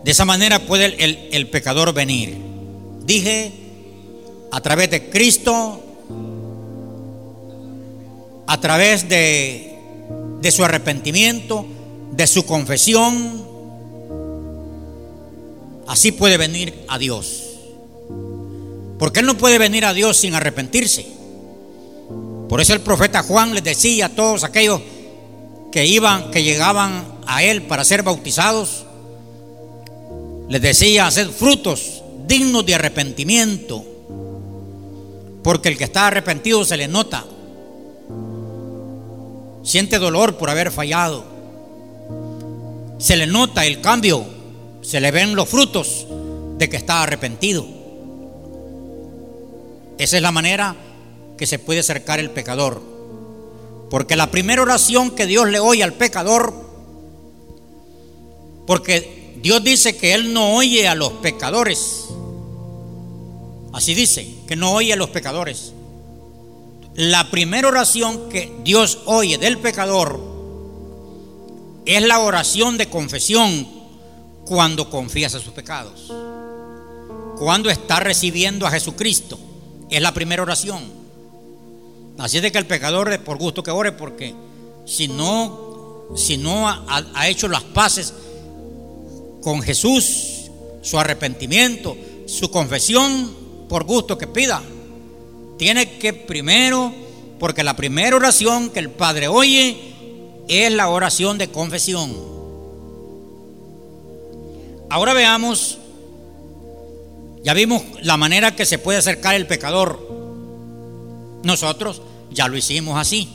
De 0.05 0.11
esa 0.11 0.25
manera 0.25 0.59
puede 0.61 0.97
el, 1.31 1.49
pecador 1.51 1.93
venir. 1.93 2.37
Dije, 3.05 3.53
a 4.51 4.61
través 4.61 4.91
de 4.91 5.11
Cristo, 5.11 5.81
a 8.47 8.61
través 8.61 9.09
de, 9.09 9.79
su 10.51 10.65
arrepentimiento, 10.65 11.65
de 12.11 12.27
su 12.27 12.45
confesión, 12.45 13.47
así 15.87 16.11
puede 16.11 16.37
venir 16.37 16.85
a 16.89 16.99
Dios. 16.99 17.42
Porque 19.03 19.19
Él 19.19 19.27
no 19.27 19.37
puede 19.37 19.59
venir 19.59 19.85
a 19.85 19.93
Dios 19.93 20.17
sin 20.17 20.33
arrepentirse. 20.33 21.05
Por 22.49 22.61
eso 22.61 22.73
el 22.73 22.83
profeta 22.83 23.25
Juan 23.25 23.53
les 23.53 23.65
decía 23.65 24.07
a 24.07 24.09
todos 24.11 24.45
aquellos 24.45 24.81
que 25.73 25.85
iban, 25.85 26.31
que 26.31 26.45
llegaban 26.45 27.05
a 27.27 27.43
Él 27.43 27.63
para 27.63 27.85
ser 27.85 28.05
bautizados, 28.05 28.85
les 30.49 30.63
decía 30.63 31.09
hacer 31.09 31.31
frutos 31.31 32.05
dignos 32.29 32.65
de 32.65 32.77
arrepentimiento. 32.77 33.85
Porque 35.43 35.71
el 35.71 35.77
que 35.77 35.83
está 35.83 36.07
arrepentido 36.07 36.65
se 36.65 36.77
le 36.77 36.87
nota. 36.87 37.25
Siente 39.65 39.99
dolor 39.99 40.37
por 40.37 40.49
haber 40.49 40.71
fallado. 40.71 41.25
Se 42.99 43.17
le 43.17 43.27
nota 43.27 43.67
el 43.67 43.81
cambio. 43.81 44.25
Se 44.81 45.01
le 45.01 45.11
ven 45.11 45.35
los 45.35 45.49
frutos 45.49 46.07
de 46.57 46.69
que 46.69 46.77
está 46.77 47.03
arrepentido. 47.03 47.82
Esa 49.99 50.17
es 50.17 50.23
la 50.23 50.33
manera 50.33 50.77
que 51.37 51.47
se 51.47 51.59
puede 51.59 51.81
acercar 51.81 52.21
el 52.21 52.31
pecador. 52.31 52.83
Porque 53.91 54.17
la 54.17 54.31
primera 54.31 54.63
oración 54.63 55.11
que 55.11 55.27
Dios 55.27 55.49
le 55.49 55.61
oye 55.61 55.83
al 55.83 55.93
pecador, 55.93 56.55
porque 58.67 59.37
Dios 59.43 59.63
dice 59.63 59.97
que 59.97 60.15
Él 60.15 60.33
no 60.33 60.55
oye 60.55 60.89
a 60.89 60.95
los 60.95 61.13
pecadores. 61.15 62.07
Así 63.73 63.95
dice, 63.95 64.35
que 64.47 64.57
no 64.57 64.73
oye 64.73 64.93
a 64.93 64.97
los 64.97 65.11
pecadores. 65.11 65.73
La 66.95 67.31
primera 67.31 67.69
oración 67.69 68.29
que 68.29 68.53
Dios 68.63 69.01
oye 69.07 69.39
del 69.39 69.59
pecador 69.59 70.21
es 71.87 72.03
la 72.03 72.21
oración 72.21 72.79
de 72.79 72.89
confesión 72.89 73.67
cuando 74.45 74.91
confiesa 74.91 75.41
sus 75.41 75.53
pecados. 75.53 76.13
Cuando 77.39 77.71
está 77.71 78.01
recibiendo 78.01 78.67
a 78.67 78.71
Jesucristo. 78.71 79.39
Es 79.93 80.01
la 80.01 80.15
primera 80.15 80.43
oración. 80.43 80.81
Así 82.17 82.39
es 82.39 82.43
de 82.43 82.51
que 82.51 82.57
el 82.57 82.67
pecador 82.67 83.21
por 83.21 83.37
gusto 83.37 83.63
que 83.63 83.71
ore, 83.71 83.93
porque 83.93 84.35
si 84.87 85.07
no, 85.07 86.07
si 86.17 86.39
no 86.39 86.67
ha, 86.67 87.29
hecho 87.29 87.47
las 87.47 87.63
paces 87.63 88.15
con 89.43 89.61
Jesús, 89.61 90.51
su 90.81 90.99
arrepentimiento, 90.99 91.95
su 92.27 92.51
confesión, 92.51 93.35
por 93.69 93.85
gusto 93.85 94.17
que 94.17 94.27
pida, 94.27 94.63
tiene 95.59 95.99
que 95.99 96.15
primero, 96.15 96.91
porque 97.39 97.63
la 97.63 97.77
primera 97.77 98.17
oración 98.17 98.71
que 98.71 98.79
el 98.79 98.89
Padre 98.89 99.29
oye 99.29 99.77
es 100.49 100.73
la 100.73 100.89
oración 100.89 101.37
de 101.37 101.51
confesión. 101.51 102.17
Ahora 104.89 105.13
veamos 105.13 105.77
ya 107.43 107.55
vimos 107.55 107.83
la 108.03 108.17
manera 108.17 108.55
que 108.55 108.65
se 108.65 108.79
puede 108.79 108.99
acercar 108.99 109.35
el 109.35 109.47
pecador. 109.47 110.09
Nosotros 111.43 112.01
ya 112.31 112.47
lo 112.47 112.57
hicimos 112.57 112.99
así. 112.99 113.29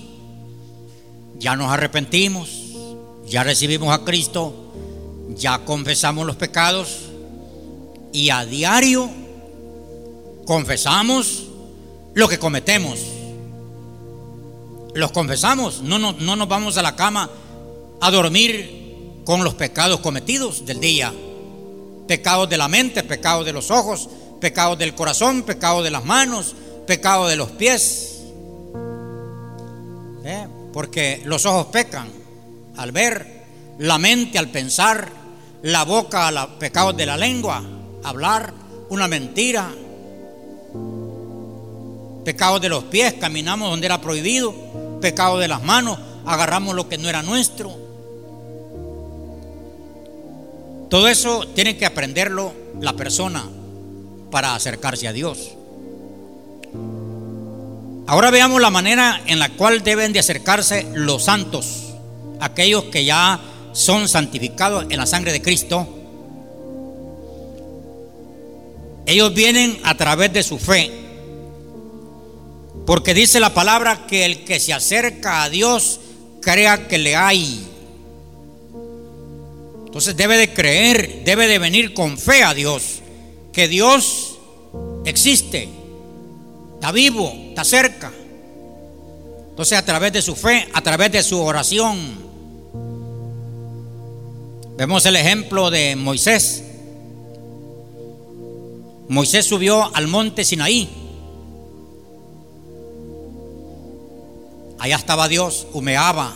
Ya 1.37 1.55
nos 1.55 1.71
arrepentimos, 1.71 2.49
ya 3.27 3.43
recibimos 3.43 3.93
a 3.93 4.03
Cristo, 4.03 4.71
ya 5.35 5.59
confesamos 5.65 6.25
los 6.25 6.37
pecados 6.37 7.09
y 8.13 8.29
a 8.29 8.45
diario 8.45 9.09
confesamos 10.45 11.43
lo 12.13 12.27
que 12.27 12.39
cometemos. 12.39 12.99
Los 14.95 15.11
confesamos, 15.11 15.81
no, 15.81 15.99
no, 15.99 16.13
no 16.13 16.35
nos 16.35 16.47
vamos 16.47 16.77
a 16.77 16.81
la 16.81 16.95
cama 16.95 17.29
a 17.99 18.09
dormir 18.09 19.21
con 19.25 19.43
los 19.43 19.53
pecados 19.53 19.99
cometidos 19.99 20.65
del 20.65 20.79
día 20.79 21.13
pecados 22.07 22.49
de 22.49 22.57
la 22.57 22.67
mente, 22.67 23.03
pecados 23.03 23.45
de 23.45 23.53
los 23.53 23.69
ojos, 23.69 24.09
pecados 24.39 24.77
del 24.77 24.95
corazón, 24.95 25.43
pecados 25.43 25.83
de 25.83 25.91
las 25.91 26.05
manos, 26.05 26.55
pecados 26.85 27.29
de 27.29 27.35
los 27.35 27.51
pies. 27.51 28.21
¿Eh? 30.23 30.47
Porque 30.73 31.21
los 31.25 31.45
ojos 31.45 31.67
pecan 31.67 32.09
al 32.77 32.91
ver, 32.91 33.45
la 33.79 33.97
mente 33.97 34.37
al 34.37 34.49
pensar, 34.49 35.09
la 35.61 35.83
boca 35.83 36.27
a 36.27 36.59
pecados 36.59 36.95
de 36.95 37.05
la 37.05 37.17
lengua, 37.17 37.63
hablar 38.03 38.53
una 38.89 39.07
mentira. 39.07 39.69
Pecados 42.23 42.61
de 42.61 42.69
los 42.69 42.85
pies, 42.85 43.15
caminamos 43.19 43.69
donde 43.69 43.85
era 43.85 44.01
prohibido. 44.01 44.53
Pecados 45.01 45.39
de 45.39 45.47
las 45.47 45.63
manos, 45.63 45.97
agarramos 46.25 46.75
lo 46.75 46.89
que 46.89 46.97
no 46.97 47.07
era 47.07 47.23
nuestro 47.23 47.86
todo 50.89 51.07
eso 51.07 51.45
tiene 51.53 51.77
que 51.77 51.85
aprenderlo 51.85 52.53
la 52.79 52.93
persona 52.93 53.43
para 54.31 54.55
acercarse 54.55 55.07
a 55.07 55.13
Dios. 55.13 55.51
Ahora 58.05 58.31
veamos 58.31 58.61
la 58.61 58.69
manera 58.69 59.21
en 59.25 59.39
la 59.39 59.49
cual 59.49 59.83
deben 59.83 60.13
de 60.13 60.19
acercarse 60.19 60.87
los 60.93 61.25
santos, 61.25 61.93
aquellos 62.39 62.85
que 62.85 63.03
ya 63.03 63.39
son 63.73 64.07
santificados 64.07 64.85
en 64.89 64.97
la 64.97 65.05
sangre 65.05 65.33
de 65.33 65.41
Cristo. 65.41 65.87
Ellos 69.05 69.33
vienen 69.33 69.79
a 69.83 69.95
través 69.95 70.31
de 70.31 70.43
su 70.43 70.57
fe, 70.57 70.89
porque 72.85 73.13
dice 73.13 73.41
la 73.41 73.53
palabra 73.53 74.07
que 74.07 74.25
el 74.25 74.45
que 74.45 74.61
se 74.61 74.73
acerca 74.73 75.43
a 75.43 75.49
Dios 75.49 75.99
crea 76.41 76.87
que 76.87 76.97
le 76.97 77.17
hay 77.17 77.67
entonces 79.87 80.17
debe 80.17 80.35
de 80.35 80.53
creer, 80.53 81.23
debe 81.23 81.47
de 81.47 81.59
venir 81.59 81.93
con 81.93 82.17
fe 82.17 82.43
a 82.43 82.53
Dios, 82.53 82.99
que 83.53 83.69
Dios 83.69 84.37
existe, 85.05 85.69
está 86.73 86.91
vivo, 86.91 87.33
está 87.49 87.63
cerca. 87.63 88.11
Entonces 89.49 89.77
a 89.77 89.85
través 89.85 90.11
de 90.11 90.21
su 90.21 90.35
fe, 90.35 90.67
a 90.73 90.81
través 90.81 91.13
de 91.13 91.23
su 91.23 91.41
oración, 91.41 91.97
vemos 94.77 95.05
el 95.05 95.15
ejemplo 95.15 95.71
de 95.71 95.95
Moisés. 95.95 96.63
Moisés 99.07 99.45
subió 99.45 99.89
al 99.95 100.07
monte 100.07 100.43
Sinaí. 100.43 100.89
Allá 104.79 104.97
estaba 104.97 105.29
Dios, 105.29 105.65
humeaba, 105.71 106.35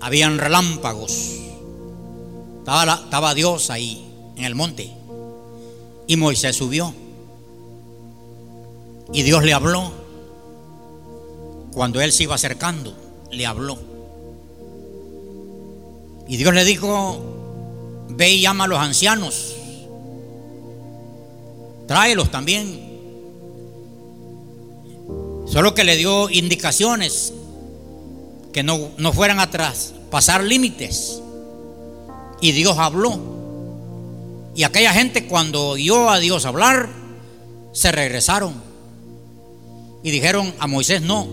habían 0.00 0.38
relámpagos. 0.38 1.41
Estaba, 2.62 3.34
Dios 3.34 3.70
ahí 3.70 4.04
en 4.36 4.44
el 4.44 4.54
monte. 4.54 4.92
Y 6.06 6.16
Moisés 6.16 6.54
subió. 6.54 6.94
Y 9.12 9.22
Dios 9.22 9.42
le 9.42 9.52
habló. 9.52 9.90
Cuando 11.72 12.00
él 12.00 12.12
se 12.12 12.22
iba 12.22 12.36
acercando, 12.36 12.94
le 13.32 13.46
habló. 13.46 13.78
Y 16.28 16.36
Dios 16.36 16.54
le 16.54 16.64
dijo, 16.64 17.20
ve 18.10 18.30
y 18.30 18.40
llama 18.40 18.64
a 18.64 18.68
los 18.68 18.78
ancianos. 18.78 19.56
Tráelos 21.88 22.30
también. 22.30 22.80
Solo 25.46 25.74
que 25.74 25.84
le 25.84 25.96
dio 25.96 26.30
indicaciones 26.30 27.34
que 28.52 28.62
no, 28.62 28.90
no 28.98 29.12
fueran 29.12 29.40
atrás, 29.40 29.94
pasar 30.10 30.44
límites. 30.44 31.20
Y 32.42 32.52
Dios 32.52 32.76
habló. 32.76 33.18
Y 34.54 34.64
aquella 34.64 34.92
gente 34.92 35.26
cuando 35.26 35.68
oyó 35.68 36.10
a 36.10 36.18
Dios 36.18 36.44
hablar, 36.44 36.90
se 37.72 37.90
regresaron 37.90 38.52
y 40.02 40.10
dijeron 40.10 40.52
a 40.58 40.66
Moisés, 40.66 41.00
no, 41.00 41.26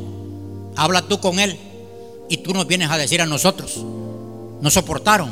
habla 0.78 1.02
tú 1.02 1.19
con 1.19 1.39
él 1.39 1.58
y 2.30 2.38
tú 2.38 2.54
nos 2.54 2.67
vienes 2.67 2.89
a 2.89 2.98
decir 2.98 3.22
a 3.22 3.26
nosotros. 3.26 3.78
No 4.62 4.69
soportaron 4.69 5.32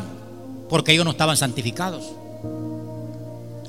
porque 0.68 0.92
ellos 0.92 1.06
no 1.06 1.12
estaban 1.12 1.38
santificados. 1.38 2.04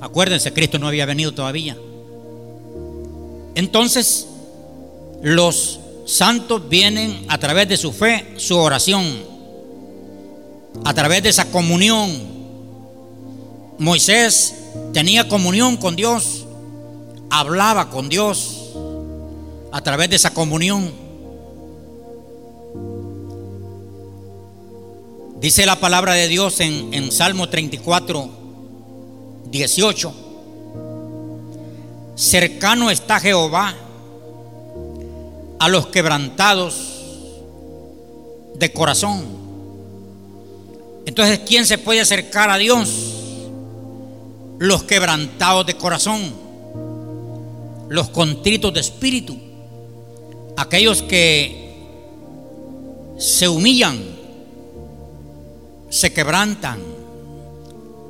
Acuérdense, 0.00 0.52
Cristo 0.52 0.78
no 0.78 0.88
había 0.88 1.06
venido 1.06 1.32
todavía. 1.32 1.76
Entonces, 3.54 4.26
los 5.22 5.80
santos 6.06 6.68
vienen 6.68 7.26
a 7.28 7.38
través 7.38 7.68
de 7.68 7.76
su 7.76 7.92
fe, 7.92 8.34
su 8.36 8.56
oración, 8.56 9.04
a 10.84 10.94
través 10.94 11.22
de 11.22 11.28
esa 11.28 11.50
comunión. 11.50 12.10
Moisés 13.78 14.54
tenía 14.92 15.28
comunión 15.28 15.76
con 15.76 15.96
Dios, 15.96 16.46
hablaba 17.30 17.90
con 17.90 18.08
Dios 18.08 18.72
a 19.70 19.80
través 19.80 20.10
de 20.10 20.16
esa 20.16 20.30
comunión. 20.30 21.08
Dice 25.40 25.66
la 25.66 25.78
palabra 25.78 26.14
de 26.14 26.26
Dios 26.26 26.58
en, 26.60 27.12
Salmo 27.12 27.48
34, 27.48 28.28
18. 29.44 30.14
Cercano 32.16 32.90
está 32.90 33.20
Jehová 33.20 33.72
a 35.60 35.68
los 35.68 35.86
quebrantados 35.86 36.98
de 38.56 38.72
corazón. 38.72 39.37
Entonces, 41.08 41.38
¿quién 41.46 41.64
se 41.64 41.78
puede 41.78 42.02
acercar 42.02 42.50
a 42.50 42.58
Dios? 42.58 43.14
Los 44.58 44.82
quebrantados 44.82 45.64
de 45.64 45.74
corazón, 45.74 46.20
los 47.88 48.10
contritos 48.10 48.74
de 48.74 48.80
espíritu, 48.80 49.38
aquellos 50.58 51.00
que 51.00 51.72
se 53.16 53.48
humillan, 53.48 53.98
se 55.88 56.12
quebrantan. 56.12 56.78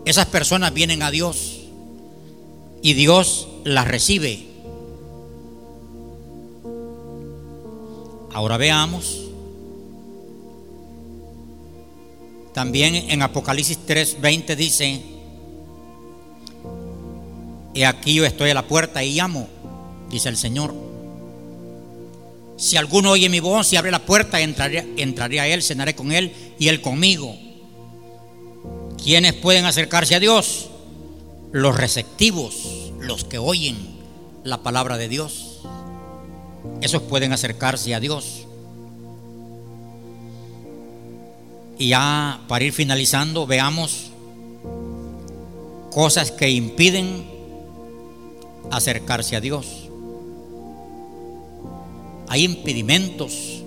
Esas 0.05 0.27
personas 0.27 0.75
vienen 0.75 1.05
a 1.05 1.13
Dios 1.13 1.61
y 2.83 2.95
Dios 2.95 3.47
las 3.63 3.87
recibe. 3.87 4.45
Ahora 8.33 8.57
veamos. 8.57 9.28
También 12.59 12.97
en 12.97 13.23
Apocalipsis 13.23 13.79
3:20 13.87 14.57
dice, 14.57 15.01
He 17.73 17.87
aquí 17.87 18.15
yo 18.15 18.25
estoy 18.25 18.51
a 18.51 18.55
la 18.55 18.67
puerta 18.67 19.05
y 19.05 19.15
llamo, 19.15 19.47
dice 20.11 20.29
el 20.29 20.37
Señor. 20.37 20.75
Si 22.57 22.77
alguno 22.77 23.13
oye 23.13 23.29
mi 23.29 23.39
voz 23.39 23.73
y 23.73 23.77
abre 23.77 23.93
la 23.93 24.05
puerta, 24.05 24.41
entraré, 24.41 24.85
entraré 24.97 25.39
a 25.39 25.47
él, 25.47 25.63
cenaré 25.63 25.95
con 25.95 26.11
él 26.11 26.33
y 26.59 26.67
él 26.67 26.81
conmigo. 26.81 27.37
¿Quiénes 29.01 29.35
pueden 29.35 29.65
acercarse 29.65 30.17
a 30.17 30.19
Dios? 30.19 30.69
Los 31.53 31.77
receptivos, 31.77 32.91
los 32.99 33.23
que 33.23 33.39
oyen 33.39 33.77
la 34.43 34.65
palabra 34.65 34.99
de 34.99 35.09
Dios 35.09 35.61
esos 36.81 37.03
pueden 37.03 37.33
acercarse 37.33 37.95
a 37.95 38.01
Dios. 38.01 38.48
Y 41.79 41.89
ya 41.89 42.41
para 42.49 42.65
ir 42.65 42.73
finalizando, 42.73 43.47
veamos 43.47 44.11
cosas 45.93 46.31
que 46.31 46.51
impiden 46.51 47.25
acercarse 48.71 49.37
a 49.37 49.41
Dios. 49.41 49.89
Hay 52.29 52.45
impedimentos 52.45 53.63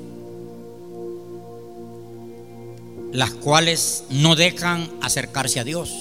las 3.12 3.32
cuales 3.32 4.06
no 4.10 4.36
dejan 4.36 4.90
acercarse 5.02 5.60
a 5.60 5.64
Dios. 5.64 5.94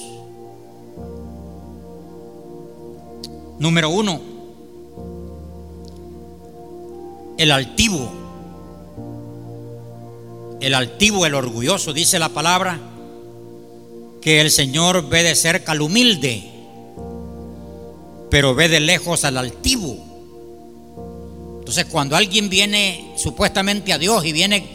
Número 3.59 3.89
uno, 3.89 4.19
el 7.37 7.51
altivo, 7.51 8.09
el 10.61 10.73
altivo, 10.75 11.25
el 11.25 11.33
orgulloso, 11.33 11.91
dice 11.91 12.19
la 12.19 12.29
palabra, 12.29 12.79
que 14.21 14.39
el 14.39 14.51
Señor 14.51 15.09
ve 15.09 15.23
de 15.23 15.35
cerca 15.35 15.71
al 15.71 15.81
humilde, 15.81 16.43
pero 18.29 18.53
ve 18.53 18.69
de 18.69 18.79
lejos 18.79 19.25
al 19.25 19.37
altivo. 19.37 19.97
Entonces 21.59 21.85
cuando 21.85 22.15
alguien 22.15 22.49
viene 22.49 23.13
supuestamente 23.17 23.91
a 23.91 23.97
Dios 23.97 24.23
y 24.25 24.31
viene 24.31 24.65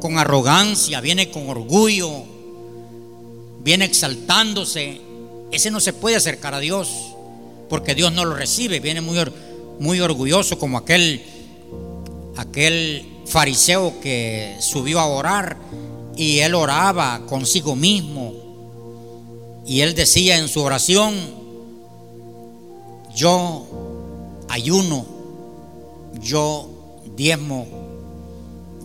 con 0.00 0.18
arrogancia, 0.18 1.00
viene 1.00 1.30
con 1.30 1.48
orgullo, 1.48 2.24
viene 3.62 3.84
exaltándose, 3.84 5.00
ese 5.52 5.70
no 5.70 5.80
se 5.80 5.92
puede 5.92 6.16
acercar 6.16 6.54
a 6.54 6.60
Dios, 6.60 6.88
porque 7.68 7.94
Dios 7.94 8.12
no 8.12 8.24
lo 8.24 8.34
recibe, 8.34 8.80
viene 8.80 9.00
muy, 9.00 9.18
muy 9.78 10.00
orgulloso 10.00 10.58
como 10.58 10.78
aquel 10.78 11.22
aquel 12.36 13.15
fariseo 13.26 14.00
que 14.00 14.56
subió 14.60 15.00
a 15.00 15.06
orar 15.06 15.56
y 16.16 16.38
él 16.38 16.54
oraba 16.54 17.22
consigo 17.26 17.76
mismo. 17.76 18.32
Y 19.66 19.80
él 19.80 19.94
decía 19.94 20.38
en 20.38 20.48
su 20.48 20.62
oración, 20.62 21.14
yo 23.14 23.66
ayuno, 24.48 25.04
yo 26.20 26.68
diezmo, 27.16 27.66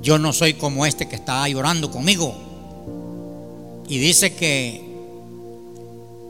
yo 0.01 0.17
no 0.17 0.33
soy 0.33 0.55
como 0.55 0.85
este 0.85 1.07
que 1.07 1.15
está 1.15 1.47
llorando 1.47 1.91
conmigo. 1.91 2.33
Y 3.87 3.99
dice 3.99 4.33
que 4.33 4.83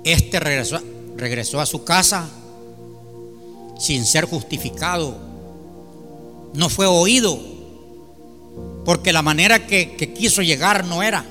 este 0.03 0.39
regresó, 0.39 0.79
regresó 1.15 1.61
a 1.61 1.65
su 1.65 1.83
casa 1.83 2.27
sin 3.79 4.05
ser 4.05 4.25
justificado. 4.25 5.15
No 6.53 6.69
fue 6.69 6.85
oído, 6.87 7.39
porque 8.85 9.13
la 9.13 9.21
manera 9.21 9.65
que, 9.67 10.13
quiso 10.13 10.41
llegar 10.41 10.85
no 10.85 11.03
era. 11.03 11.23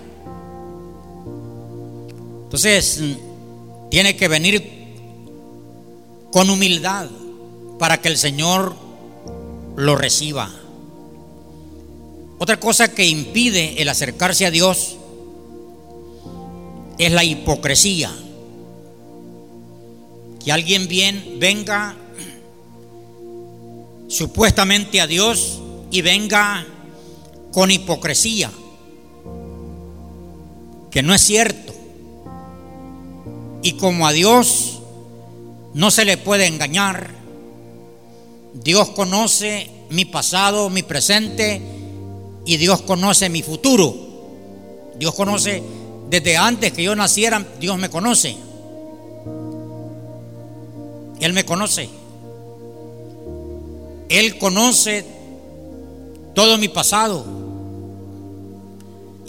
Entonces, 2.44 3.00
tiene 3.90 4.16
que 4.16 4.28
venir 4.28 4.80
con 6.32 6.48
humildad 6.50 7.08
para 7.78 8.00
que 8.00 8.08
el 8.08 8.18
Señor 8.18 8.74
lo 9.76 9.96
reciba. 9.96 10.50
Otra 12.38 12.58
cosa 12.58 12.88
que 12.88 13.06
impide 13.06 13.82
el 13.82 13.88
acercarse 13.88 14.46
a 14.46 14.50
Dios 14.50 14.96
es 16.98 17.12
la 17.12 17.24
hipocresía. 17.24 18.10
Que 20.42 20.52
alguien 20.52 20.88
bien 20.88 21.36
venga 21.38 21.96
supuestamente 24.08 25.00
a 25.00 25.06
Dios 25.06 25.60
y 25.90 26.02
venga 26.02 26.66
con 27.52 27.70
hipocresía, 27.70 28.50
que 30.90 31.02
no 31.02 31.14
es 31.14 31.20
cierto. 31.22 31.72
Y 33.62 33.72
como 33.72 34.06
a 34.06 34.12
Dios 34.12 34.80
no 35.74 35.90
se 35.90 36.04
le 36.04 36.16
puede 36.16 36.46
engañar, 36.46 37.10
Dios 38.54 38.90
conoce 38.90 39.70
mi 39.90 40.04
pasado, 40.04 40.70
mi 40.70 40.82
presente 40.82 41.60
y 42.44 42.56
Dios 42.56 42.82
conoce 42.82 43.28
mi 43.28 43.42
futuro. 43.42 43.94
Dios 44.98 45.14
conoce 45.14 45.62
desde 46.08 46.36
antes 46.36 46.72
que 46.72 46.82
yo 46.82 46.94
naciera, 46.94 47.44
Dios 47.58 47.78
me 47.78 47.90
conoce. 47.90 48.36
Él 51.20 51.32
me 51.32 51.44
conoce. 51.44 51.88
Él 54.08 54.38
conoce 54.38 55.04
todo 56.34 56.58
mi 56.58 56.68
pasado 56.68 57.39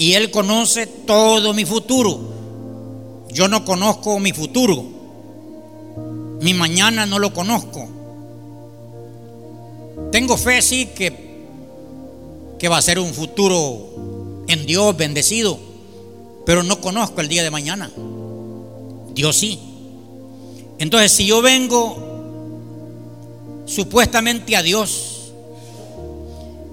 y 0.02 0.16
Él 0.16 0.32
conoce 0.32 0.88
todo 0.88 1.54
mi 1.54 1.64
futuro. 1.64 2.20
Yo 3.32 3.48
no 3.48 3.64
conozco 3.64 4.18
mi 4.18 4.32
futuro. 4.32 4.84
Mi 6.42 6.56
mañana 6.56 7.06
no 7.06 7.20
lo 7.20 7.32
conozco. 7.32 7.88
Tengo 10.12 10.38
fe, 10.38 10.64
sí, 10.64 10.88
que, 10.88 11.46
que 12.58 12.68
va 12.68 12.80
a 12.80 12.82
ser 12.82 12.98
un 12.98 13.14
futuro 13.14 14.44
en 14.48 14.66
Dios 14.66 14.98
bendecido, 14.98 15.60
pero 16.48 16.64
no 16.64 16.82
conozco 16.82 17.22
el 17.22 17.28
día 17.28 17.44
de 17.44 17.52
mañana. 17.52 17.92
Dios 19.14 19.38
sí. 19.38 19.60
Entonces, 20.80 21.12
si 21.12 21.28
yo 21.28 21.44
vengo 21.44 21.96
supuestamente 23.68 24.56
a 24.56 24.64
Dios 24.64 25.32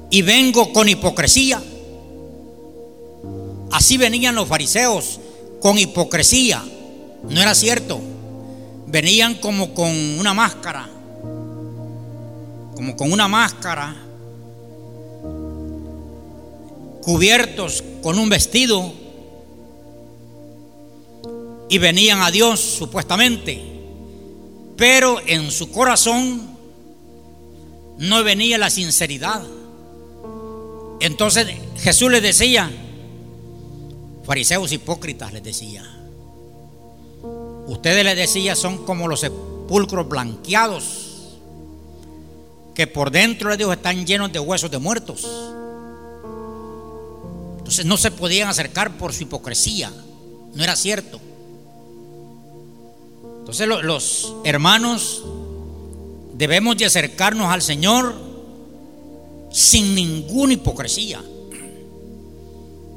y 0.09 0.23
vengo 0.23 0.73
con 0.73 0.88
hipocresía. 0.88 1.62
Así 3.72 3.96
venían 3.96 4.35
los 4.35 4.48
fariseos 4.48 5.20
con 5.61 5.78
hipocresía. 5.78 6.64
No 7.28 7.40
era 7.40 7.54
cierto. 7.54 8.00
venían 8.87 9.35
como 9.35 9.74
con 9.74 9.90
una 10.18 10.33
máscara, 10.33 10.88
como 12.74 12.96
con 12.96 13.12
una 13.12 13.28
máscara, 13.28 13.94
cubiertos 17.02 17.85
con 18.02 18.18
un 18.18 18.31
vestido, 18.31 18.92
y 21.68 21.78
venían 21.78 22.22
a 22.22 22.31
Dios 22.31 22.61
supuestamente, 22.61 23.62
pero 24.76 25.20
en 25.26 25.50
su 25.50 25.70
corazón 25.70 26.48
no 27.98 28.24
venía 28.24 28.57
la 28.57 28.70
sinceridad. 28.70 29.42
Entonces 31.00 31.46
Jesús 31.76 32.11
les 32.11 32.22
decía, 32.22 32.70
fariseos 34.29 34.71
hipócritas 34.73 35.33
les 35.33 35.43
decía, 35.43 35.83
ustedes 37.67 38.05
les 38.05 38.14
decía 38.14 38.55
son 38.55 38.85
como 38.85 39.09
los 39.09 39.21
sepulcros 39.21 40.07
blanqueados, 40.07 41.38
que 42.75 42.87
por 42.87 43.11
dentro 43.11 43.49
de 43.49 43.57
Dios 43.57 43.73
están 43.73 44.05
llenos 44.05 44.31
de 44.31 44.38
huesos 44.38 44.71
de 44.71 44.77
muertos. 44.77 45.27
Entonces 47.57 47.87
no 47.87 47.97
se 47.97 48.11
podían 48.11 48.51
acercar 48.51 48.99
por 48.99 49.14
su 49.14 49.23
hipocresía, 49.23 49.91
no 50.53 50.62
era 50.62 50.77
cierto. 50.77 51.19
Entonces 53.38 53.67
los 53.67 54.35
hermanos 54.45 55.25
debemos 56.35 56.77
de 56.77 56.85
acercarnos 56.85 57.51
al 57.51 57.62
Señor 57.62 58.14
sin 59.51 59.95
ninguna 59.95 60.53
hipocresía. 60.53 61.23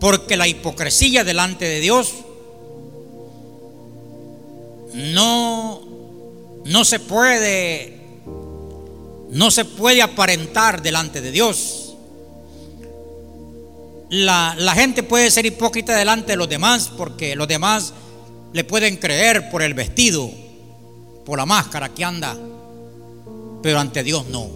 Porque 0.01 0.35
la 0.35 0.47
hipocresía 0.47 1.23
delante 1.23 1.65
de 1.65 1.79
Dios 1.79 2.11
no, 4.95 5.83
no 6.65 6.83
se 6.83 6.99
puede, 6.99 7.99
no 9.29 9.51
se 9.51 9.63
puede 9.63 10.01
aparentar 10.01 10.81
delante 10.81 11.21
de 11.21 11.31
Dios. 11.31 11.93
La, 14.09 14.55
la 14.57 14.73
gente 14.73 15.03
puede 15.03 15.29
ser 15.29 15.45
hipócrita 15.45 15.95
delante 15.95 16.31
de 16.31 16.37
los 16.37 16.49
demás 16.49 16.89
porque 16.97 17.35
los 17.35 17.47
demás 17.47 17.93
le 18.53 18.63
pueden 18.63 18.97
creer 18.97 19.51
por 19.51 19.61
el 19.61 19.75
vestido, 19.75 20.31
por 21.23 21.37
la 21.37 21.45
máscara 21.45 21.93
que 21.93 22.03
anda, 22.03 22.35
pero 23.61 23.79
ante 23.79 24.03
Dios 24.03 24.25
no. 24.29 24.49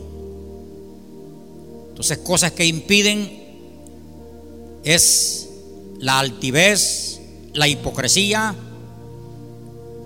Entonces 1.90 2.18
cosas 2.18 2.52
que 2.54 2.66
impiden 2.66 3.45
es 4.86 5.50
la 6.00 6.20
altivez, 6.20 7.20
la 7.54 7.68
hipocresía 7.68 8.56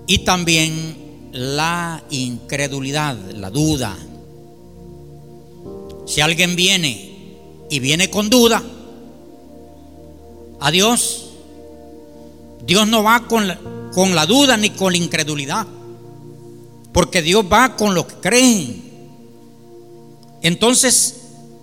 y 0.06 0.18
también 0.20 1.28
la 1.32 2.02
incredulidad, 2.10 3.16
la 3.32 3.50
duda. 3.50 3.96
Si 6.06 6.20
alguien 6.22 6.56
viene 6.56 7.12
y 7.68 7.78
viene 7.78 8.10
con 8.10 8.30
duda 8.30 8.62
a 10.58 10.70
Dios, 10.70 11.30
Dios 12.66 12.88
no 12.88 13.02
va 13.02 13.28
con 13.28 13.46
la, 13.46 13.60
con 13.92 14.14
la 14.14 14.26
duda 14.26 14.56
ni 14.56 14.70
con 14.70 14.92
la 14.92 14.98
incredulidad. 14.98 15.66
Porque 16.92 17.22
Dios 17.22 17.44
va 17.50 17.76
con 17.76 17.94
los 17.94 18.06
que 18.06 18.14
creen. 18.16 18.82
Entonces, 20.42 21.20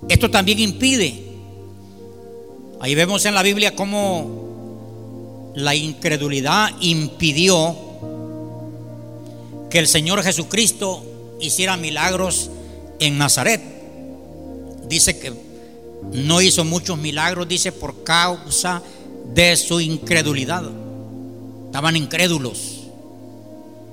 esto 0.08 0.30
también 0.30 0.60
impide. 0.60 1.27
Ahí 2.80 2.94
vemos 2.96 3.26
en 3.26 3.34
la 3.34 3.44
Biblia 3.44 3.76
cómo 3.76 5.52
la 5.56 5.74
incredulidad 5.74 6.70
impidió 6.80 7.76
que 9.70 9.80
el 9.80 9.88
Señor 9.88 10.22
Jesucristo 10.24 11.04
hiciera 11.42 11.76
milagros 11.78 12.52
en 13.00 13.18
Nazaret. 13.18 13.62
Dice 14.88 15.20
que 15.20 15.34
no 16.14 16.42
hizo 16.42 16.64
muchos 16.64 16.98
milagros, 16.98 17.48
dice, 17.48 17.72
por 17.72 18.04
causa 18.04 18.82
de 19.34 19.58
su 19.58 19.82
incredulidad. 19.82 20.64
Estaban 21.66 21.96
incrédulos. 21.96 22.84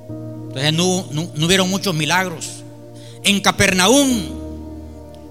Entonces 0.08 0.72
no, 0.72 1.06
no, 1.10 1.46
hubieron 1.46 1.68
muchos 1.70 1.94
milagros. 1.94 2.62
En 3.24 3.40
Capernaum, 3.40 4.22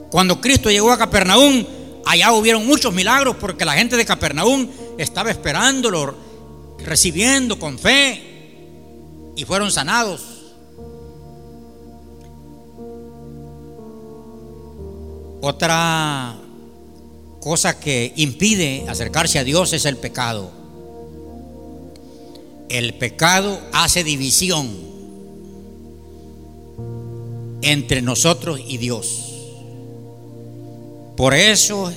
cuando 0.10 0.42
Cristo 0.42 0.70
llegó 0.70 0.92
a 0.92 0.98
Capernaum, 0.98 1.64
allá 2.06 2.32
hubieron 2.34 2.66
muchos 2.66 2.94
milagros 2.94 3.36
porque 3.40 3.66
la 3.66 3.74
gente 3.74 3.98
de 3.98 4.06
Capernaum 4.06 4.68
estaba 4.98 5.32
esperándolo, 5.32 6.16
recibiendo 6.80 7.60
con 7.60 7.80
fe 7.80 9.32
y 9.36 9.46
fueron 9.46 9.72
sanados. 9.72 10.22
Otra 15.42 16.38
cosa 17.42 17.78
que 17.78 18.14
impide 18.16 18.86
acercarse 18.88 19.40
a 19.40 19.44
Dios 19.44 19.74
es 19.74 19.86
el 19.86 19.98
pecado. 19.98 20.52
El 22.70 22.94
pecado 22.94 23.60
hace 23.74 24.06
división 24.06 24.94
entre 27.62 28.02
nosotros 28.02 28.62
y 28.66 28.78
Dios. 28.78 29.33
Por 31.16 31.34
eso 31.34 31.92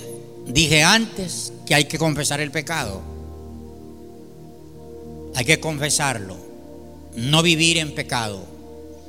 dije 0.46 0.83
antes 0.83 1.52
que 1.66 1.74
hay 1.74 1.85
que 1.87 1.98
confesar 1.98 2.40
el 2.40 2.50
pecado. 2.50 3.00
Hay 5.35 5.44
que 5.44 5.61
confesarlo. 5.61 6.37
No 7.14 7.42
vivir 7.42 7.79
en 7.79 7.94
pecado, 7.94 8.44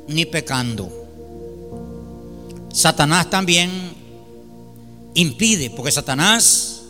ni 0.08 0.26
pecando. 0.26 0.90
Satanás 2.72 3.30
también 3.30 3.70
impide, 5.14 5.70
porque 5.70 5.92
Satanás, 5.92 6.84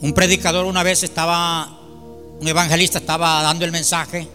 un 0.00 0.12
predicador 0.14 0.64
una 0.64 0.82
vez 0.82 1.02
estaba 1.02 1.80
un 2.40 2.48
evangelista 2.48 2.98
estaba 2.98 3.42
dando 3.42 3.66
el 3.66 3.70
mensaje 3.70 4.26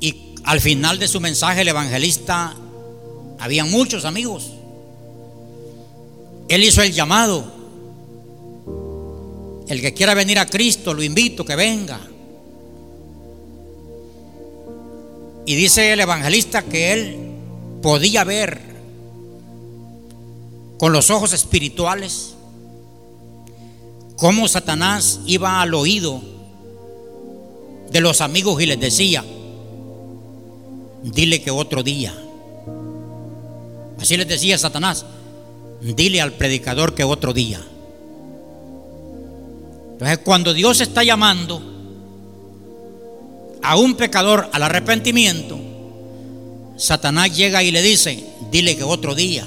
y 0.00 0.34
al 0.44 0.60
final 0.60 0.98
de 0.98 1.08
su 1.08 1.20
mensaje 1.20 1.62
el 1.62 1.68
evangelista, 1.68 2.54
había 3.42 3.64
muchos 3.64 4.04
amigos. 4.04 4.52
Él 6.48 6.62
hizo 6.62 6.80
el 6.80 6.92
llamado. 6.92 7.44
El 9.66 9.80
que 9.80 9.92
quiera 9.92 10.14
venir 10.14 10.38
a 10.38 10.46
Cristo, 10.46 10.94
lo 10.94 11.02
invito 11.02 11.44
que 11.44 11.56
venga. 11.56 12.00
Y 15.44 15.56
dice 15.56 15.92
el 15.92 15.98
evangelista 15.98 16.62
que 16.62 16.92
él 16.92 17.16
podía 17.82 18.22
ver 18.22 18.60
con 20.78 20.92
los 20.92 21.10
ojos 21.10 21.32
espirituales 21.32 22.34
cómo 24.16 24.46
Satanás 24.46 25.18
iba 25.26 25.60
al 25.60 25.74
oído 25.74 26.22
de 27.90 28.00
los 28.00 28.20
amigos 28.20 28.62
y 28.62 28.66
les 28.66 28.78
decía, 28.78 29.24
dile 31.02 31.42
que 31.42 31.50
otro 31.50 31.82
día. 31.82 32.16
Así 34.02 34.16
les 34.16 34.26
decía 34.26 34.58
Satanás, 34.58 35.06
dile 35.80 36.20
al 36.20 36.32
predicador 36.32 36.92
que 36.92 37.04
otro 37.04 37.32
día. 37.32 37.60
Entonces 39.92 40.18
cuando 40.24 40.52
Dios 40.52 40.80
está 40.80 41.04
llamando 41.04 41.62
a 43.62 43.76
un 43.76 43.94
pecador 43.94 44.48
al 44.52 44.62
arrepentimiento, 44.64 45.56
Satanás 46.76 47.36
llega 47.36 47.62
y 47.62 47.70
le 47.70 47.80
dice, 47.80 48.26
dile 48.50 48.76
que 48.76 48.82
otro 48.82 49.14
día. 49.14 49.46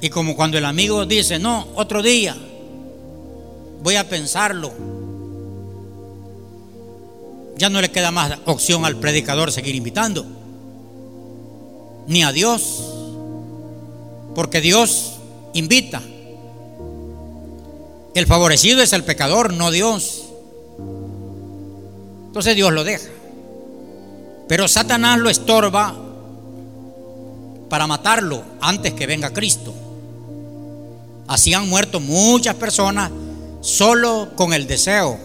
Y 0.00 0.08
como 0.08 0.36
cuando 0.36 0.56
el 0.56 0.66
amigo 0.66 1.06
dice, 1.06 1.40
no, 1.40 1.66
otro 1.74 2.00
día, 2.00 2.36
voy 3.82 3.96
a 3.96 4.08
pensarlo. 4.08 4.72
Ya 7.56 7.68
no 7.68 7.80
le 7.80 7.90
queda 7.90 8.12
más 8.12 8.38
opción 8.44 8.84
al 8.84 9.00
predicador 9.00 9.50
seguir 9.50 9.74
invitando, 9.74 10.43
ni 12.06 12.22
a 12.22 12.32
Dios, 12.32 12.82
porque 14.34 14.60
Dios 14.60 15.14
invita. 15.52 16.02
El 18.14 18.26
favorecido 18.26 18.82
es 18.82 18.92
el 18.92 19.04
pecador, 19.04 19.52
no 19.52 19.70
Dios. 19.70 20.24
Entonces 22.26 22.56
Dios 22.56 22.72
lo 22.72 22.84
deja. 22.84 23.08
Pero 24.48 24.68
Satanás 24.68 25.18
lo 25.18 25.30
estorba 25.30 25.94
para 27.68 27.86
matarlo 27.86 28.44
antes 28.60 28.92
que 28.92 29.06
venga 29.06 29.32
Cristo. 29.32 29.74
Así 31.26 31.54
han 31.54 31.68
muerto 31.68 32.00
muchas 32.00 32.54
personas 32.56 33.10
solo 33.60 34.28
con 34.36 34.52
el 34.52 34.66
deseo, 34.66 35.18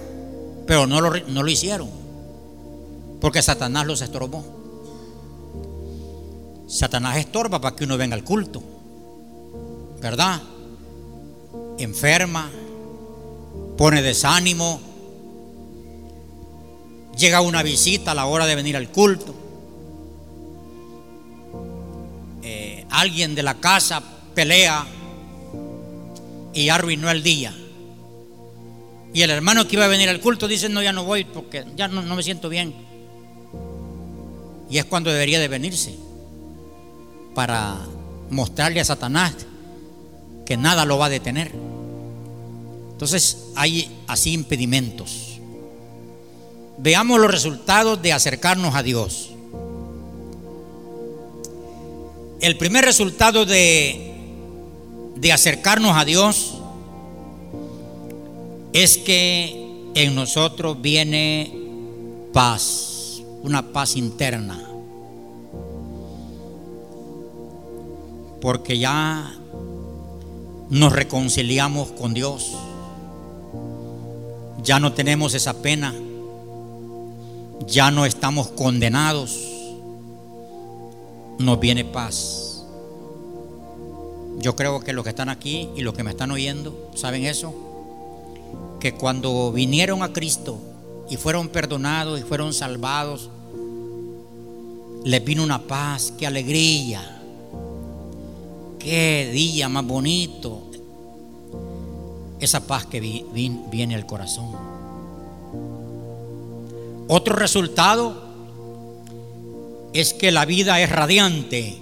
pero 0.65 0.87
no 0.87 1.01
lo, 1.01 1.11
no 1.27 1.43
lo 1.43 1.49
hicieron, 1.49 1.89
porque 3.19 3.41
Satanás 3.41 3.85
los 3.85 4.01
estorbó. 4.01 4.58
Satanás 6.69 7.17
estorba 7.17 7.59
para 7.59 7.75
que 7.75 7.83
uno 7.83 7.97
venga 7.97 8.15
al 8.15 8.23
culto, 8.23 8.61
¿verdad? 9.99 10.39
Enferma, 11.79 12.47
pone 13.75 14.03
desánimo, 14.03 14.79
llega 17.17 17.41
una 17.41 17.63
visita 17.63 18.11
a 18.11 18.15
la 18.15 18.27
hora 18.27 18.45
de 18.45 18.53
venir 18.53 18.77
al 18.77 18.89
culto. 18.89 19.33
Eh, 22.43 22.85
alguien 22.91 23.33
de 23.33 23.41
la 23.41 23.55
casa 23.55 24.03
pelea 24.35 24.85
y 26.53 26.69
arruinó 26.69 27.09
el 27.09 27.23
día. 27.23 27.51
Y 29.11 29.23
el 29.23 29.31
hermano 29.31 29.67
que 29.67 29.75
iba 29.75 29.85
a 29.85 29.87
venir 29.87 30.07
al 30.07 30.21
culto 30.21 30.47
dice, 30.47 30.69
no, 30.69 30.83
ya 30.83 30.93
no 30.93 31.03
voy 31.03 31.23
porque 31.23 31.65
ya 31.75 31.87
no, 31.87 32.03
no 32.03 32.15
me 32.15 32.21
siento 32.21 32.47
bien. 32.47 32.75
Y 34.69 34.77
es 34.77 34.85
cuando 34.85 35.09
debería 35.09 35.39
de 35.39 35.47
venirse 35.47 36.08
para 37.39 37.77
mostrarle 38.29 38.81
a 38.81 38.83
Satanás 38.83 39.33
que 40.45 40.57
nada 40.57 40.83
lo 40.83 40.97
va 40.97 41.05
a 41.05 41.09
detener. 41.09 41.53
Entonces 42.91 43.45
hay 43.55 43.89
así 44.07 44.33
impedimentos. 44.33 45.39
Veamos 46.79 47.17
los 47.17 47.31
resultados 47.31 48.01
de 48.01 48.11
acercarnos 48.11 48.75
a 48.75 48.83
Dios. 48.83 49.29
El 52.41 52.57
primer 52.57 52.83
resultado 52.83 53.45
de, 53.45 54.15
de 55.15 55.31
acercarnos 55.31 55.95
a 55.95 56.03
Dios 56.03 56.55
es 58.73 58.97
que 58.97 59.91
en 59.95 60.13
nosotros 60.13 60.81
viene 60.81 61.53
paz, 62.33 63.21
una 63.43 63.71
paz 63.71 63.95
interna. 63.95 64.68
Porque 68.41 68.77
ya 68.77 69.35
nos 70.69 70.93
reconciliamos 70.93 71.89
con 71.91 72.13
Dios. 72.13 72.55
Ya 74.63 74.79
no 74.79 74.93
tenemos 74.93 75.33
esa 75.33 75.61
pena. 75.61 75.93
Ya 77.67 77.91
no 77.91 78.05
estamos 78.05 78.49
condenados. 78.49 79.37
Nos 81.39 81.59
viene 81.59 81.85
paz. 81.85 82.63
Yo 84.37 84.55
creo 84.55 84.79
que 84.79 84.93
los 84.93 85.03
que 85.03 85.09
están 85.09 85.29
aquí 85.29 85.69
y 85.75 85.81
los 85.81 85.93
que 85.93 86.03
me 86.03 86.11
están 86.11 86.31
oyendo, 86.31 86.91
¿saben 86.95 87.25
eso? 87.25 87.53
Que 88.79 88.93
cuando 88.93 89.51
vinieron 89.51 90.01
a 90.01 90.13
Cristo 90.13 90.59
y 91.09 91.17
fueron 91.17 91.49
perdonados 91.49 92.19
y 92.19 92.23
fueron 92.23 92.53
salvados, 92.53 93.29
les 95.03 95.25
vino 95.25 95.43
una 95.43 95.63
paz, 95.63 96.13
qué 96.17 96.25
alegría 96.25 97.18
Qué 98.89 99.29
día 99.31 99.69
más 99.69 99.85
bonito. 99.85 100.63
Esa 102.39 102.65
paz 102.65 102.87
que 102.87 102.99
viene 102.99 103.93
al 103.93 104.07
corazón. 104.07 104.49
Otro 107.07 107.35
resultado 107.35 108.19
es 109.93 110.15
que 110.15 110.31
la 110.31 110.45
vida 110.45 110.81
es 110.81 110.89
radiante. 110.89 111.77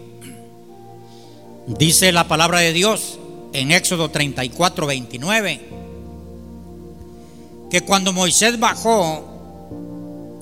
Dice 1.68 2.12
la 2.12 2.28
palabra 2.28 2.60
de 2.60 2.74
Dios 2.74 3.18
en 3.54 3.72
Éxodo 3.72 4.12
34, 4.12 4.86
29, 4.86 5.62
que 7.72 7.82
cuando 7.86 8.12
Moisés 8.12 8.60
bajó 8.60 9.24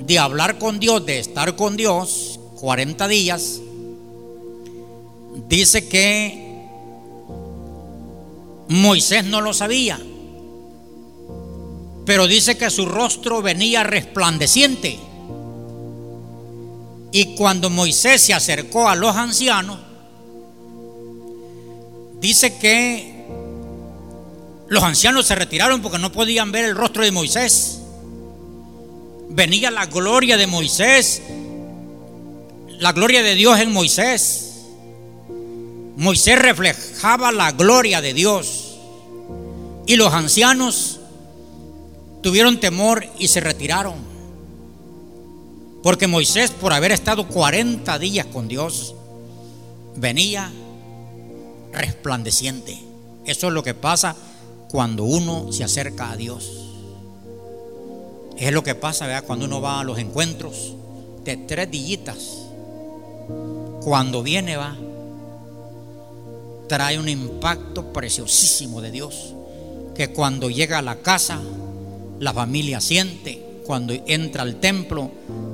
de 0.04 0.17
hablar 0.17 0.58
con 0.58 0.80
Dios, 0.80 1.06
de 1.06 1.19
estar 1.19 1.56
con 1.56 1.78
Dios, 1.78 2.39
40 2.60 3.08
días, 3.08 3.62
dice 5.47 5.88
que 5.88 6.44
Moisés 8.67 9.25
no 9.25 9.41
lo 9.41 9.54
sabía, 9.54 9.99
pero 12.06 12.28
dice 12.28 12.58
que 12.58 12.69
su 12.69 12.86
rostro 12.86 13.41
venía 13.41 13.84
resplandeciente. 13.84 14.99
Y 17.12 17.36
cuando 17.36 17.69
Moisés 17.69 18.21
se 18.21 18.34
acercó 18.34 18.89
a 18.89 18.95
los 18.95 19.15
ancianos, 19.15 19.80
dice 22.19 22.58
que 22.58 23.15
los 24.67 24.84
ancianos 24.84 25.25
se 25.25 25.36
retiraron 25.36 25.82
porque 25.82 25.99
no 25.99 26.12
podían 26.12 26.51
ver 26.51 26.65
el 26.65 26.75
rostro 26.75 27.04
de 27.04 27.12
Moisés. 27.12 27.80
Venía 29.30 29.71
la 29.71 29.86
gloria 29.86 30.38
de 30.38 30.47
Moisés, 30.47 31.21
la 32.80 32.91
gloria 32.91 33.21
de 33.21 33.36
Dios 33.36 33.60
en 33.60 33.71
Moisés. 33.71 34.44
Moisés 35.97 36.38
reflejaba 36.38 37.31
la 37.31 37.53
gloria 37.53 38.01
de 38.01 38.13
Dios 38.13 38.75
y 39.88 39.95
los 39.95 40.13
ancianos 40.13 40.99
tuvieron 42.21 42.60
temor 42.60 43.05
y 43.17 43.29
se 43.29 43.39
retiraron. 43.39 43.95
Porque 45.81 46.08
Moisés, 46.08 46.51
por 46.51 46.73
haber 46.73 46.91
estado 46.91 47.27
40 47.27 47.97
días 47.99 48.25
con 48.25 48.47
Dios, 48.47 48.95
venía 49.95 50.51
resplandeciente. 51.71 52.77
Eso 53.25 53.47
es 53.47 53.53
lo 53.53 53.63
que 53.63 53.73
pasa 53.73 54.15
cuando 54.69 55.03
uno 55.03 55.51
se 55.51 55.63
acerca 55.63 56.12
a 56.12 56.17
Dios. 56.17 56.51
Es 58.38 58.51
lo 58.51 58.63
que 58.63 58.75
pasa 58.75 59.21
cuando 59.21 59.45
uno 59.45 59.62
va 59.62 59.79
a 59.79 59.84
los 59.84 59.97
encuentros 59.97 60.73
de 61.23 61.38
tres 61.38 61.71
dillitas. 61.71 62.17
Cuando 63.81 64.23
viene 64.23 64.58
va 64.58 64.75
trae 66.67 66.99
un 66.99 67.10
impacto 67.10 67.93
preciosísimo 67.93 68.82
de 68.82 68.91
Dios, 68.91 69.34
que 69.95 70.10
cuando 70.10 70.49
llega 70.49 70.80
a 70.80 70.82
la 70.82 70.97
casa, 70.97 71.39
la 72.19 72.34
familia 72.34 72.82
siente, 72.82 73.41
cuando 73.65 73.93
entra 74.08 74.43
al 74.43 74.60
templo, 74.60 75.12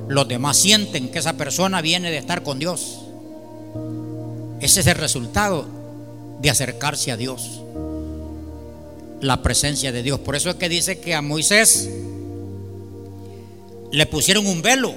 los 0.07 0.27
demás 0.27 0.57
sienten 0.57 1.09
que 1.09 1.19
esa 1.19 1.33
persona 1.33 1.81
viene 1.81 2.11
de 2.11 2.17
estar 2.17 2.43
con 2.43 2.59
Dios. 2.59 2.99
Ese 4.59 4.81
es 4.81 4.87
el 4.87 4.95
resultado 4.95 5.65
de 6.41 6.49
acercarse 6.49 7.11
a 7.11 7.17
Dios, 7.17 7.61
la 9.21 9.41
presencia 9.41 9.91
de 9.91 10.03
Dios. 10.03 10.19
Por 10.19 10.35
eso 10.35 10.49
es 10.49 10.55
que 10.55 10.69
dice 10.69 10.99
que 10.99 11.15
a 11.15 11.21
Moisés 11.21 11.89
le 13.91 14.05
pusieron 14.05 14.47
un 14.47 14.61
velo, 14.61 14.93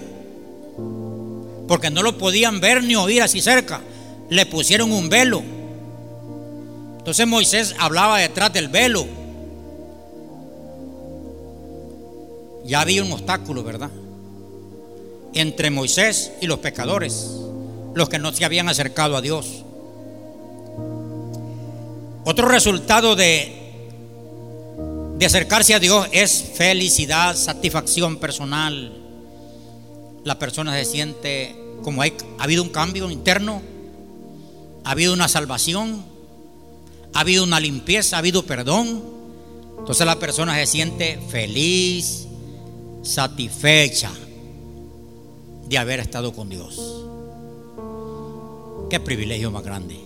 porque 1.68 1.90
no 1.90 2.02
lo 2.02 2.18
podían 2.18 2.60
ver 2.60 2.82
ni 2.82 2.96
oír 2.96 3.22
así 3.22 3.40
cerca. 3.40 3.80
Le 4.28 4.46
pusieron 4.46 4.90
un 4.92 5.08
velo 5.08 5.42
entonces 7.04 7.26
Moisés 7.26 7.74
hablaba 7.78 8.16
detrás 8.16 8.50
del 8.54 8.68
velo. 8.68 9.06
Ya 12.64 12.80
había 12.80 13.04
un 13.04 13.12
obstáculo, 13.12 13.62
¿verdad? 13.62 13.90
Entre 15.34 15.70
Moisés 15.70 16.32
y 16.40 16.46
los 16.46 16.60
pecadores, 16.60 17.30
los 17.94 18.08
que 18.08 18.18
no 18.18 18.32
se 18.32 18.46
habían 18.46 18.70
acercado 18.70 19.18
a 19.18 19.20
Dios. 19.20 19.64
Otro 22.24 22.48
resultado 22.48 23.14
de, 23.16 23.52
de 25.18 25.26
acercarse 25.26 25.74
a 25.74 25.80
Dios 25.80 26.08
es 26.10 26.52
felicidad, 26.54 27.36
satisfacción 27.36 28.16
personal. 28.16 28.94
La 30.24 30.38
persona 30.38 30.74
se 30.74 30.86
siente 30.86 31.54
como 31.82 32.00
hay, 32.00 32.14
ha 32.38 32.44
habido 32.44 32.62
un 32.62 32.70
cambio 32.70 33.10
interno, 33.10 33.60
ha 34.84 34.92
habido 34.92 35.12
una 35.12 35.28
salvación, 35.28 36.13
ha 37.14 37.20
habido 37.20 37.44
una 37.44 37.60
limpieza, 37.60 38.16
ha 38.16 38.18
habido 38.18 38.44
perdón. 38.44 39.02
Entonces 39.78 40.04
la 40.04 40.18
persona 40.18 40.56
se 40.56 40.66
siente 40.66 41.20
feliz, 41.28 42.26
satisfecha 43.02 44.10
de 45.68 45.78
haber 45.78 46.00
estado 46.00 46.32
con 46.32 46.48
Dios. 46.48 46.80
Qué 48.90 48.98
privilegio 49.00 49.50
más 49.50 49.62
grande. 49.62 49.98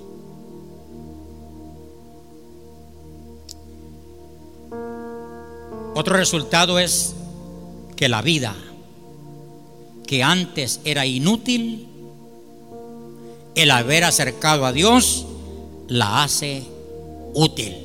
Otro 5.94 6.16
resultado 6.16 6.78
es 6.78 7.14
que 7.96 8.08
la 8.08 8.22
vida 8.22 8.54
que 10.06 10.22
antes 10.22 10.80
era 10.84 11.04
inútil, 11.06 11.88
el 13.54 13.70
haber 13.70 14.04
acercado 14.04 14.64
a 14.64 14.72
Dios 14.72 15.26
la 15.88 16.22
hace 16.22 16.77
útil. 17.34 17.76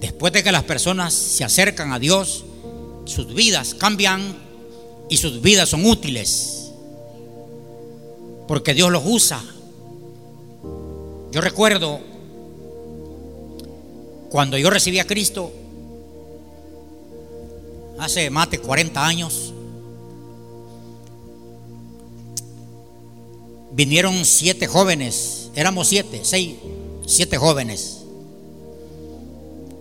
Después 0.00 0.32
de 0.32 0.42
que 0.42 0.52
las 0.52 0.64
personas 0.64 1.12
se 1.12 1.44
acercan 1.44 1.92
a 1.92 1.98
Dios, 1.98 2.44
sus 3.04 3.34
vidas 3.34 3.74
cambian 3.74 4.36
y 5.08 5.16
sus 5.16 5.42
vidas 5.42 5.68
son 5.68 5.84
útiles. 5.84 6.70
Porque 8.48 8.74
Dios 8.74 8.90
los 8.90 9.02
usa. 9.04 9.42
Yo 11.32 11.40
recuerdo 11.40 12.00
cuando 14.30 14.56
yo 14.56 14.70
recibí 14.70 14.98
a 15.00 15.06
Cristo, 15.06 15.52
hace 17.98 18.30
más 18.30 18.50
de 18.50 18.58
40 18.58 19.04
años, 19.04 19.52
vinieron 23.72 24.24
siete 24.24 24.66
jóvenes, 24.66 25.50
éramos 25.54 25.88
siete, 25.88 26.20
seis, 26.22 26.54
siete 27.10 27.38
jóvenes. 27.38 28.04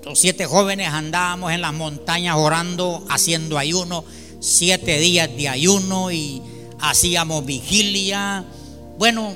Los 0.04 0.20
siete 0.20 0.46
jóvenes 0.46 0.88
andábamos 0.88 1.52
en 1.52 1.62
las 1.62 1.74
montañas 1.74 2.36
orando, 2.36 3.06
haciendo 3.08 3.60
ayuno, 3.60 4.04
siete 4.40 4.98
días 4.98 5.30
de 5.38 5.48
ayuno 5.48 6.12
y 6.12 6.42
hacíamos 6.80 7.46
vigilia. 7.46 8.44
Bueno, 8.98 9.36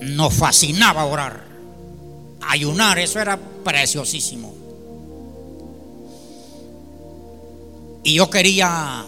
nos 0.00 0.34
fascinaba 0.34 1.04
orar. 1.04 1.44
Ayunar, 2.40 2.98
eso 2.98 3.20
era 3.20 3.38
preciosísimo. 3.38 4.52
Y 8.02 8.14
yo 8.14 8.28
quería, 8.28 9.04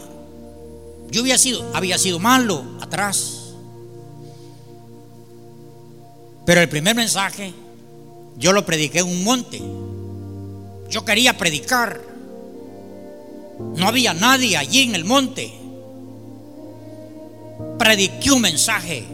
yo 1.11 1.23
había 1.23 1.39
sido, 1.39 1.69
había 1.75 1.99
sido 1.99 2.21
malo 2.21 2.63
atrás. 2.81 3.55
Pero 6.47 6.61
el 6.61 6.69
primer 6.69 6.95
mensaje 6.95 7.66
yo 8.39 8.53
lo 8.53 8.65
prediqué 8.67 9.01
en 9.01 9.09
un 9.09 9.25
monte. 9.25 9.63
Yo 10.91 11.05
quería 11.05 11.37
predicar. 11.37 12.01
No 13.59 13.89
había 13.89 14.13
nadie 14.13 14.57
allí 14.57 14.83
en 14.83 14.95
el 14.95 15.05
monte. 15.05 15.53
Prediqué 17.79 18.31
un 18.31 18.43
mensaje. 18.43 19.05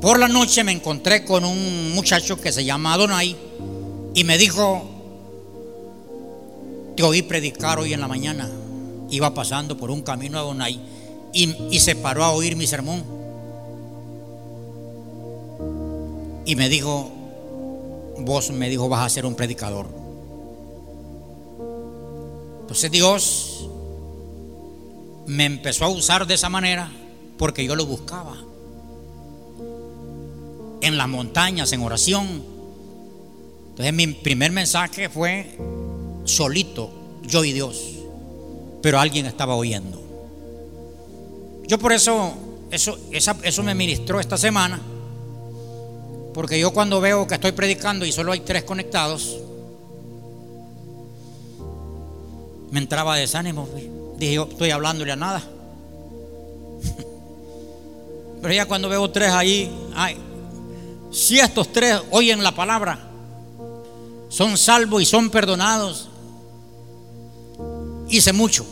Por 0.00 0.18
la 0.18 0.28
noche 0.28 0.62
me 0.62 0.72
encontré 0.72 1.24
con 1.24 1.44
un 1.44 1.94
muchacho 1.94 2.38
que 2.38 2.52
se 2.52 2.64
llama 2.64 2.92
Adonai 2.92 3.34
y 4.14 4.24
me 4.24 4.36
dijo, 4.36 4.84
te 6.96 7.02
oí 7.02 7.22
predicar 7.22 7.78
hoy 7.78 7.94
en 7.94 8.00
la 8.00 8.08
mañana. 8.08 8.48
Iba 9.10 9.32
pasando 9.32 9.76
por 9.76 9.90
un 9.90 10.02
camino 10.02 10.36
a 10.36 10.42
Adonai 10.42 10.78
y, 11.32 11.54
y 11.70 11.80
se 11.80 11.96
paró 11.96 12.24
a 12.24 12.32
oír 12.32 12.56
mi 12.56 12.66
sermón. 12.66 13.15
Y 16.46 16.54
me 16.54 16.68
dijo, 16.68 17.10
vos 18.20 18.50
me 18.50 18.70
dijo, 18.70 18.88
vas 18.88 19.04
a 19.04 19.08
ser 19.08 19.26
un 19.26 19.34
predicador. 19.34 19.88
Entonces 22.60 22.90
Dios 22.90 23.68
me 25.26 25.44
empezó 25.44 25.84
a 25.84 25.88
usar 25.88 26.26
de 26.26 26.34
esa 26.34 26.48
manera 26.48 26.90
porque 27.36 27.64
yo 27.64 27.74
lo 27.74 27.84
buscaba. 27.84 28.36
En 30.80 30.96
las 30.96 31.08
montañas, 31.08 31.72
en 31.72 31.82
oración. 31.82 32.44
Entonces 33.70 33.92
mi 33.92 34.06
primer 34.06 34.52
mensaje 34.52 35.08
fue 35.08 35.58
solito, 36.24 36.90
yo 37.24 37.44
y 37.44 37.52
Dios. 37.52 37.82
Pero 38.82 39.00
alguien 39.00 39.26
estaba 39.26 39.56
oyendo. 39.56 40.00
Yo 41.66 41.78
por 41.78 41.92
eso, 41.92 42.32
eso, 42.70 42.98
eso 43.10 43.62
me 43.64 43.74
ministró 43.74 44.20
esta 44.20 44.38
semana. 44.38 44.80
Porque 46.36 46.60
yo 46.60 46.70
cuando 46.70 47.00
veo 47.00 47.26
que 47.26 47.34
estoy 47.36 47.52
predicando 47.52 48.04
y 48.04 48.12
solo 48.12 48.32
hay 48.32 48.40
tres 48.40 48.62
conectados, 48.62 49.38
me 52.70 52.78
entraba 52.78 53.16
desánimo. 53.16 53.66
Dije, 54.18 54.34
yo 54.34 54.46
estoy 54.50 54.70
hablándole 54.70 55.12
a 55.12 55.16
nada. 55.16 55.42
Pero 58.42 58.52
ya 58.52 58.66
cuando 58.66 58.90
veo 58.90 59.10
tres 59.10 59.30
ahí, 59.30 59.74
ay, 59.94 60.18
si 61.10 61.40
estos 61.40 61.72
tres 61.72 62.02
oyen 62.10 62.42
la 62.42 62.54
palabra, 62.54 62.98
son 64.28 64.58
salvos 64.58 65.00
y 65.00 65.06
son 65.06 65.30
perdonados, 65.30 66.10
hice 68.10 68.34
mucho. 68.34 68.66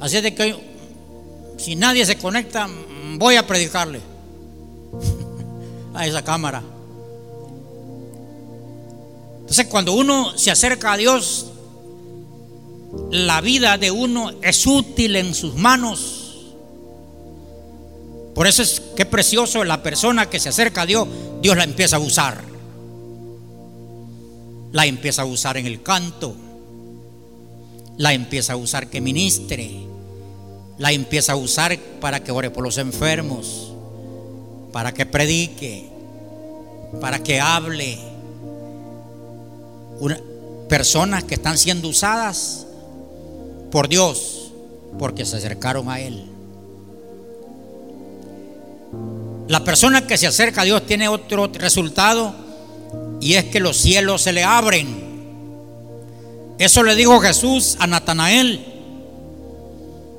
Así 0.00 0.20
de 0.20 0.34
que 0.34 0.56
si 1.58 1.76
nadie 1.76 2.04
se 2.04 2.18
conecta, 2.18 2.68
voy 3.18 3.36
a 3.36 3.46
predicarle 3.46 4.00
a 5.94 6.06
esa 6.06 6.22
cámara. 6.22 6.62
Entonces 9.40 9.66
cuando 9.66 9.94
uno 9.94 10.36
se 10.38 10.50
acerca 10.50 10.92
a 10.92 10.96
Dios, 10.96 11.46
la 13.10 13.40
vida 13.40 13.78
de 13.78 13.90
uno 13.90 14.30
es 14.42 14.66
útil 14.66 15.16
en 15.16 15.34
sus 15.34 15.54
manos. 15.56 16.54
Por 18.34 18.46
eso 18.46 18.62
es 18.62 18.80
que 18.96 19.04
precioso 19.04 19.64
la 19.64 19.82
persona 19.82 20.30
que 20.30 20.40
se 20.40 20.50
acerca 20.50 20.82
a 20.82 20.86
Dios, 20.86 21.08
Dios 21.42 21.56
la 21.56 21.64
empieza 21.64 21.96
a 21.96 22.00
usar. 22.00 22.44
La 24.72 24.86
empieza 24.86 25.22
a 25.22 25.24
usar 25.26 25.56
en 25.56 25.66
el 25.66 25.82
canto. 25.82 26.34
La 27.96 28.12
empieza 28.12 28.52
a 28.52 28.56
usar 28.56 28.88
que 28.88 29.00
ministre. 29.00 29.80
La 30.78 30.92
empieza 30.92 31.32
a 31.32 31.36
usar 31.36 31.76
para 32.00 32.22
que 32.22 32.30
ore 32.30 32.50
por 32.50 32.62
los 32.62 32.78
enfermos 32.78 33.69
para 34.72 34.92
que 34.92 35.06
predique, 35.06 35.88
para 37.00 37.22
que 37.22 37.40
hable. 37.40 37.98
personas 40.68 41.24
que 41.24 41.34
están 41.34 41.58
siendo 41.58 41.88
usadas 41.88 42.66
por 43.72 43.88
Dios 43.88 44.52
porque 44.98 45.24
se 45.24 45.36
acercaron 45.36 45.88
a 45.90 46.00
Él. 46.00 46.24
La 49.48 49.64
persona 49.64 50.06
que 50.06 50.16
se 50.16 50.28
acerca 50.28 50.62
a 50.62 50.64
Dios 50.64 50.86
tiene 50.86 51.08
otro 51.08 51.48
resultado 51.48 52.32
y 53.20 53.34
es 53.34 53.46
que 53.46 53.60
los 53.60 53.76
cielos 53.76 54.22
se 54.22 54.32
le 54.32 54.44
abren. 54.44 55.10
Eso 56.58 56.82
le 56.82 56.94
dijo 56.94 57.18
Jesús 57.20 57.76
a 57.80 57.86
Natanael. 57.86 58.64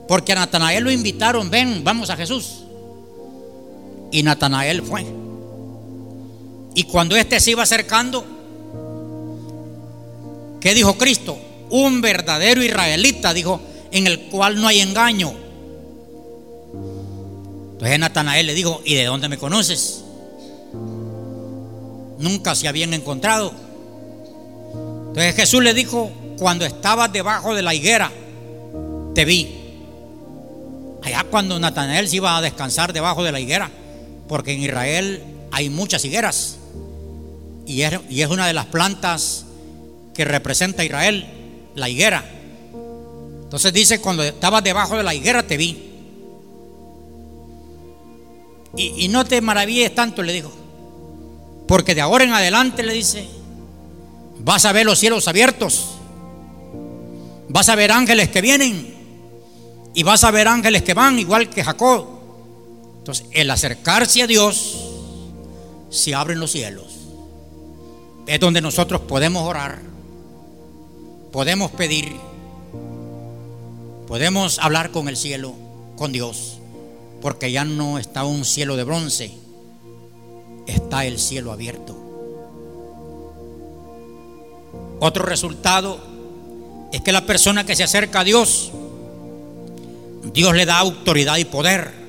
Porque 0.08 0.34
a 0.34 0.36
Natanael 0.36 0.84
lo 0.84 0.92
invitaron, 0.92 1.50
ven, 1.50 1.84
vamos 1.84 2.10
a 2.10 2.18
Jesús. 2.18 2.64
Y 4.12 4.24
Natanael 4.24 4.82
fue. 4.84 5.06
Y 6.74 6.84
cuando 6.84 7.16
éste 7.16 7.40
se 7.40 7.52
iba 7.52 7.64
acercando, 7.64 8.26
¿qué 10.60 10.74
dijo 10.74 10.98
Cristo? 10.98 11.38
Un 11.70 12.02
verdadero 12.02 12.64
israelita, 12.64 13.34
dijo, 13.34 13.62
en 13.92 14.08
el 14.08 14.22
cual 14.30 14.60
no 14.60 14.68
hay 14.68 14.80
engaño. 14.80 15.34
Entonces 17.74 18.00
Natanael 18.00 18.48
le 18.48 18.54
dijo, 18.54 18.82
¿y 18.86 18.96
de 18.96 19.06
dónde 19.06 19.28
me 19.28 19.38
conoces? 19.38 20.04
Nunca 22.20 22.54
se 22.56 22.68
habían 22.68 22.94
encontrado. 22.94 23.52
Entonces 25.08 25.36
Jesús 25.36 25.64
le 25.64 25.74
dijo, 25.74 26.12
cuando 26.38 26.66
estabas 26.66 27.12
debajo 27.12 27.54
de 27.54 27.62
la 27.62 27.74
higuera, 27.74 28.12
te 29.14 29.26
vi. 29.26 29.58
Allá 31.04 31.26
cuando 31.30 31.60
Natanael 31.60 32.08
se 32.08 32.18
iba 32.18 32.38
a 32.38 32.42
descansar 32.42 32.94
debajo 32.94 33.24
de 33.24 33.32
la 33.32 33.40
higuera, 33.40 33.70
porque 34.32 34.54
en 34.54 34.62
Israel 34.62 35.22
hay 35.52 35.70
muchas 35.70 36.06
higueras 36.06 36.56
y 37.66 37.82
es, 37.82 38.30
una 38.30 38.48
de 38.48 38.54
las 38.54 38.66
plantas 38.68 39.44
que 40.14 40.24
representa 40.24 40.86
Israel, 40.86 41.28
la 41.76 41.90
higuera. 41.90 42.24
Entonces 43.44 43.74
dice, 43.74 44.00
cuando 44.00 44.24
estabas 44.24 44.64
debajo 44.64 44.96
de 44.96 45.04
la 45.04 45.14
higuera 45.14 45.44
te 45.44 45.58
vi. 45.58 45.92
Y, 48.78 49.04
y, 49.04 49.08
no 49.10 49.26
te 49.26 49.42
maravilles 49.42 49.94
tanto, 49.94 50.24
le 50.24 50.32
dijo. 50.32 50.54
Porque 51.68 51.94
de 51.94 52.00
ahora 52.00 52.24
en 52.24 52.32
adelante, 52.32 52.84
le 52.84 52.94
dice, 52.94 53.28
vas 54.40 54.64
a 54.64 54.72
ver 54.72 54.86
los 54.86 54.98
cielos 54.98 55.28
abiertos. 55.28 55.90
Vas 57.50 57.68
a 57.68 57.76
ver 57.76 57.92
ángeles 57.92 58.30
que 58.30 58.40
vienen. 58.40 58.96
Y 59.94 60.04
vas 60.04 60.24
a 60.24 60.32
ver 60.32 60.48
ángeles 60.48 60.84
que 60.84 60.94
van, 60.94 61.20
igual 61.20 61.50
que 61.50 61.66
Jacob. 61.66 62.11
Entonces, 63.02 63.26
el 63.32 63.50
acercarse 63.50 64.22
a 64.22 64.28
Dios, 64.28 64.78
se 65.90 66.14
abren 66.14 66.40
los 66.40 66.52
cielos. 66.52 66.86
Es 68.28 68.40
donde 68.40 68.62
nosotros 68.62 69.02
podemos 69.02 69.42
orar, 69.42 69.82
podemos 71.32 71.72
pedir, 71.72 72.16
podemos 74.08 74.60
hablar 74.60 74.92
con 74.92 75.10
el 75.10 75.18
cielo, 75.18 75.56
con 75.96 76.12
Dios, 76.12 76.60
porque 77.24 77.52
ya 77.52 77.66
no 77.66 77.98
está 77.98 78.24
un 78.24 78.46
cielo 78.46 78.78
de 78.78 78.84
bronce, 78.84 79.34
está 80.68 81.04
el 81.06 81.18
cielo 81.18 81.52
abierto. 81.52 81.98
Otro 85.00 85.26
resultado 85.26 86.00
es 86.94 87.02
que 87.02 87.12
la 87.12 87.26
persona 87.26 87.66
que 87.66 87.76
se 87.76 87.84
acerca 87.84 88.20
a 88.20 88.24
Dios, 88.24 88.72
Dios 90.32 90.54
le 90.54 90.68
da 90.68 90.78
autoridad 90.78 91.38
y 91.38 91.46
poder. 91.46 92.01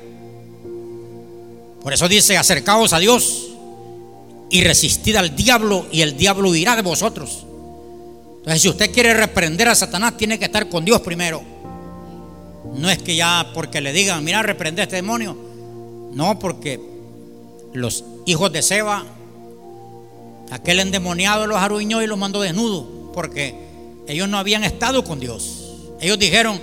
Por 1.83 1.93
eso 1.93 2.09
dice, 2.09 2.37
acercaos 2.37 2.93
a 2.93 2.99
Dios 2.99 3.49
y 4.51 4.62
resistid 4.62 5.16
al 5.16 5.35
diablo 5.35 5.87
y 5.91 6.03
el 6.03 6.16
diablo 6.16 6.51
huirá 6.51 6.76
de 6.76 6.83
vosotros. 6.83 7.45
Entonces, 8.39 8.62
si 8.62 8.68
usted 8.68 8.93
quiere 8.93 9.14
reprender 9.14 9.68
a 9.68 9.74
Satanás, 9.74 10.16
tiene 10.16 10.39
que 10.39 10.45
estar 10.45 10.68
con 10.68 10.85
Dios 10.85 11.01
primero. 11.01 11.43
No 12.74 12.91
es 12.91 12.99
que 12.99 13.16
ya 13.16 13.51
porque 13.55 13.80
le 13.80 13.93
digan, 13.93 14.22
mira, 14.24 14.43
reprende 14.43 14.83
a 14.83 14.85
este 14.85 14.97
demonio. 14.97 15.37
No, 16.12 16.39
porque 16.39 16.80
los 17.72 18.05
hijos 18.26 18.53
de 18.53 18.62
Seba, 18.62 19.05
aquel 20.51 20.80
endemoniado 20.80 21.47
los 21.47 21.59
arruinó 21.59 22.03
y 22.03 22.07
los 22.07 22.18
mandó 22.18 22.41
desnudos, 22.41 22.85
porque 23.14 23.55
ellos 24.07 24.28
no 24.28 24.39
habían 24.39 24.64
estado 24.64 25.03
con 25.05 25.18
Dios. 25.18 25.78
Ellos 26.01 26.18
dijeron, 26.18 26.61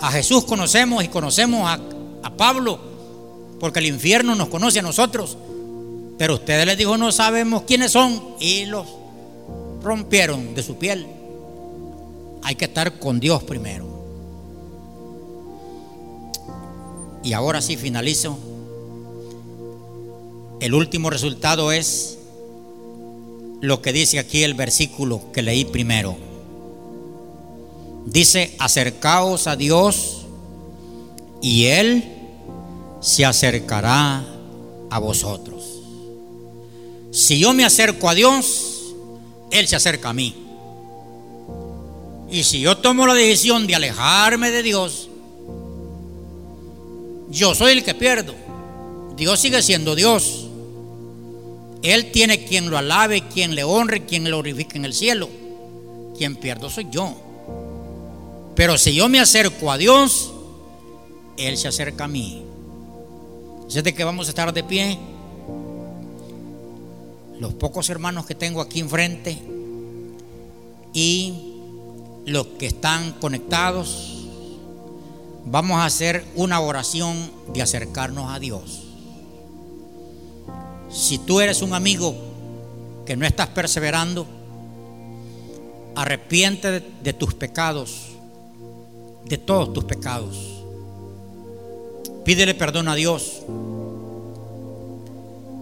a 0.00 0.10
Jesús 0.10 0.44
conocemos 0.44 1.04
y 1.04 1.08
conocemos 1.08 1.68
a, 1.68 1.80
a 2.22 2.36
Pablo, 2.36 2.95
porque 3.60 3.78
el 3.78 3.86
infierno 3.86 4.34
nos 4.34 4.48
conoce 4.48 4.80
a 4.80 4.82
nosotros. 4.82 5.36
Pero 6.18 6.34
ustedes 6.34 6.66
les 6.66 6.78
dijo, 6.78 6.96
no 6.96 7.12
sabemos 7.12 7.62
quiénes 7.62 7.92
son 7.92 8.22
y 8.40 8.64
los 8.66 8.86
rompieron 9.82 10.54
de 10.54 10.62
su 10.62 10.76
piel. 10.76 11.06
hay 12.42 12.54
que 12.54 12.66
estar 12.66 12.98
con 12.98 13.20
Dios 13.20 13.42
primero. 13.42 13.86
Y 17.22 17.32
ahora 17.32 17.60
sí 17.60 17.76
finalizo. 17.76 18.38
El 20.60 20.74
último 20.74 21.10
resultado 21.10 21.72
es 21.72 22.18
lo 23.60 23.82
que 23.82 23.92
dice 23.92 24.18
aquí 24.18 24.42
el 24.42 24.54
versículo 24.54 25.32
que 25.32 25.42
leí 25.42 25.64
primero. 25.64 26.16
Dice, 28.06 28.54
acercaos 28.58 29.48
a 29.48 29.56
Dios 29.56 30.26
y 31.42 31.66
Él 31.66 32.15
se 33.06 33.24
acercará 33.24 34.24
a 34.90 34.98
vosotros. 34.98 35.62
Si 37.12 37.38
yo 37.38 37.54
me 37.54 37.64
acerco 37.64 38.10
a 38.10 38.14
Dios, 38.14 38.94
Él 39.52 39.68
se 39.68 39.76
acerca 39.76 40.08
a 40.08 40.12
mí. 40.12 40.34
Y 42.28 42.42
si 42.42 42.58
yo 42.58 42.78
tomo 42.78 43.06
la 43.06 43.14
decisión 43.14 43.68
de 43.68 43.76
alejarme 43.76 44.50
de 44.50 44.64
Dios, 44.64 45.08
yo 47.30 47.54
soy 47.54 47.74
el 47.74 47.84
que 47.84 47.94
pierdo. 47.94 48.34
Dios 49.16 49.38
sigue 49.38 49.62
siendo 49.62 49.94
Dios. 49.94 50.48
Él 51.84 52.10
tiene 52.10 52.44
quien 52.44 52.70
lo 52.70 52.76
alabe, 52.76 53.22
quien 53.32 53.54
le 53.54 53.62
honre, 53.62 54.04
quien 54.04 54.24
le 54.24 54.30
glorifique 54.30 54.78
en 54.78 54.84
el 54.84 54.92
cielo. 54.92 55.28
Quien 56.18 56.34
pierdo 56.34 56.68
soy 56.68 56.88
yo. 56.90 57.14
Pero 58.56 58.76
si 58.76 58.94
yo 58.94 59.08
me 59.08 59.20
acerco 59.20 59.70
a 59.70 59.78
Dios, 59.78 60.32
Él 61.36 61.56
se 61.56 61.68
acerca 61.68 62.04
a 62.04 62.08
mí. 62.08 62.45
¿Es 63.68 63.84
de 63.84 63.94
que 63.94 64.04
vamos 64.04 64.26
a 64.26 64.30
estar 64.30 64.52
de 64.52 64.64
pie? 64.64 64.98
Los 67.38 67.54
pocos 67.54 67.90
hermanos 67.90 68.24
que 68.24 68.34
tengo 68.34 68.60
aquí 68.60 68.80
enfrente 68.80 69.38
y 70.94 71.52
los 72.24 72.46
que 72.58 72.66
están 72.66 73.12
conectados 73.20 74.26
vamos 75.44 75.78
a 75.78 75.84
hacer 75.84 76.24
una 76.34 76.60
oración 76.60 77.30
de 77.52 77.62
acercarnos 77.62 78.32
a 78.32 78.38
Dios. 78.38 78.84
Si 80.90 81.18
tú 81.18 81.40
eres 81.40 81.60
un 81.60 81.74
amigo 81.74 82.14
que 83.04 83.16
no 83.16 83.26
estás 83.26 83.48
perseverando, 83.48 84.26
arrepiente 85.94 86.80
de, 86.80 87.12
tus 87.12 87.34
pecados, 87.34 88.08
de 89.24 89.38
todos 89.38 89.72
tus 89.72 89.84
pecados. 89.84 90.55
Pídele 92.26 92.56
perdón 92.56 92.88
a 92.88 92.96
Dios 92.96 93.42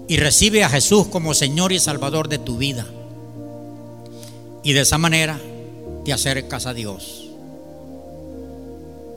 y 0.08 0.16
recibe 0.16 0.64
a 0.64 0.70
Jesús 0.70 1.08
como 1.08 1.34
Señor 1.34 1.72
y 1.72 1.78
Salvador 1.78 2.30
de 2.30 2.38
tu 2.38 2.56
vida. 2.56 2.86
Y 4.62 4.72
de 4.72 4.80
esa 4.80 4.96
manera 4.96 5.38
te 6.06 6.14
acercas 6.14 6.64
a 6.64 6.72
Dios 6.72 7.28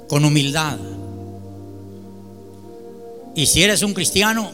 con 0.09 0.25
humildad. 0.25 0.77
Y 3.33 3.45
si 3.45 3.63
eres 3.63 3.81
un 3.81 3.93
cristiano, 3.93 4.51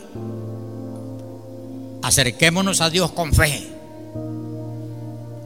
acerquémonos 2.04 2.80
a 2.80 2.92
Dios 2.92 3.12
con 3.12 3.34
fe, 3.34 3.70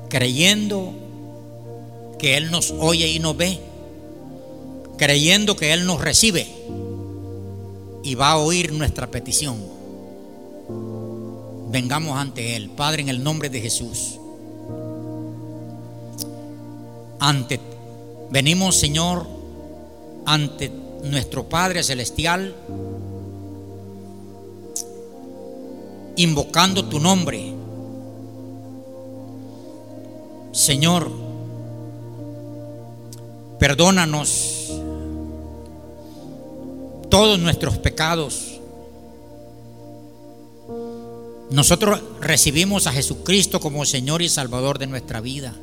creyendo 0.09 0.91
que 2.19 2.35
Él 2.35 2.51
nos 2.51 2.71
oye 2.71 3.07
y 3.07 3.19
nos 3.19 3.37
ve, 3.37 3.57
creyendo 4.97 5.55
que 5.55 5.71
Él 5.71 5.85
nos 5.85 6.01
recibe 6.01 6.45
y 8.07 8.15
va 8.15 8.31
a 8.31 8.37
oír 8.37 8.71
nuestra 8.71 9.07
petición. 9.07 9.57
Vengamos 11.69 12.17
ante 12.17 12.55
Él, 12.55 12.69
Padre, 12.69 13.01
en 13.01 13.09
el 13.09 13.21
nombre 13.21 13.49
de 13.49 13.59
Jesús. 13.59 14.17
Ante 17.19 17.59
venimos, 18.29 18.77
Señor, 18.77 19.27
ante 20.25 20.71
nuestro 21.03 21.49
Padre 21.49 21.83
Celestial, 21.83 22.55
invocando 26.15 26.85
tu 26.85 27.01
nombre. 27.01 27.53
Señor, 30.53 31.11
perdónanos 33.59 34.56
todos 37.09 37.39
nuestros 37.39 37.77
pecados. 37.77 38.59
Nosotros 41.49 42.01
recibimos 42.19 42.87
a 42.87 42.91
Jesucristo 42.91 43.59
como 43.59 43.85
Señor 43.85 44.21
y 44.21 44.29
Salvador 44.29 44.79
de 44.79 44.87
nuestra 44.87 45.21
vida. 45.21 45.53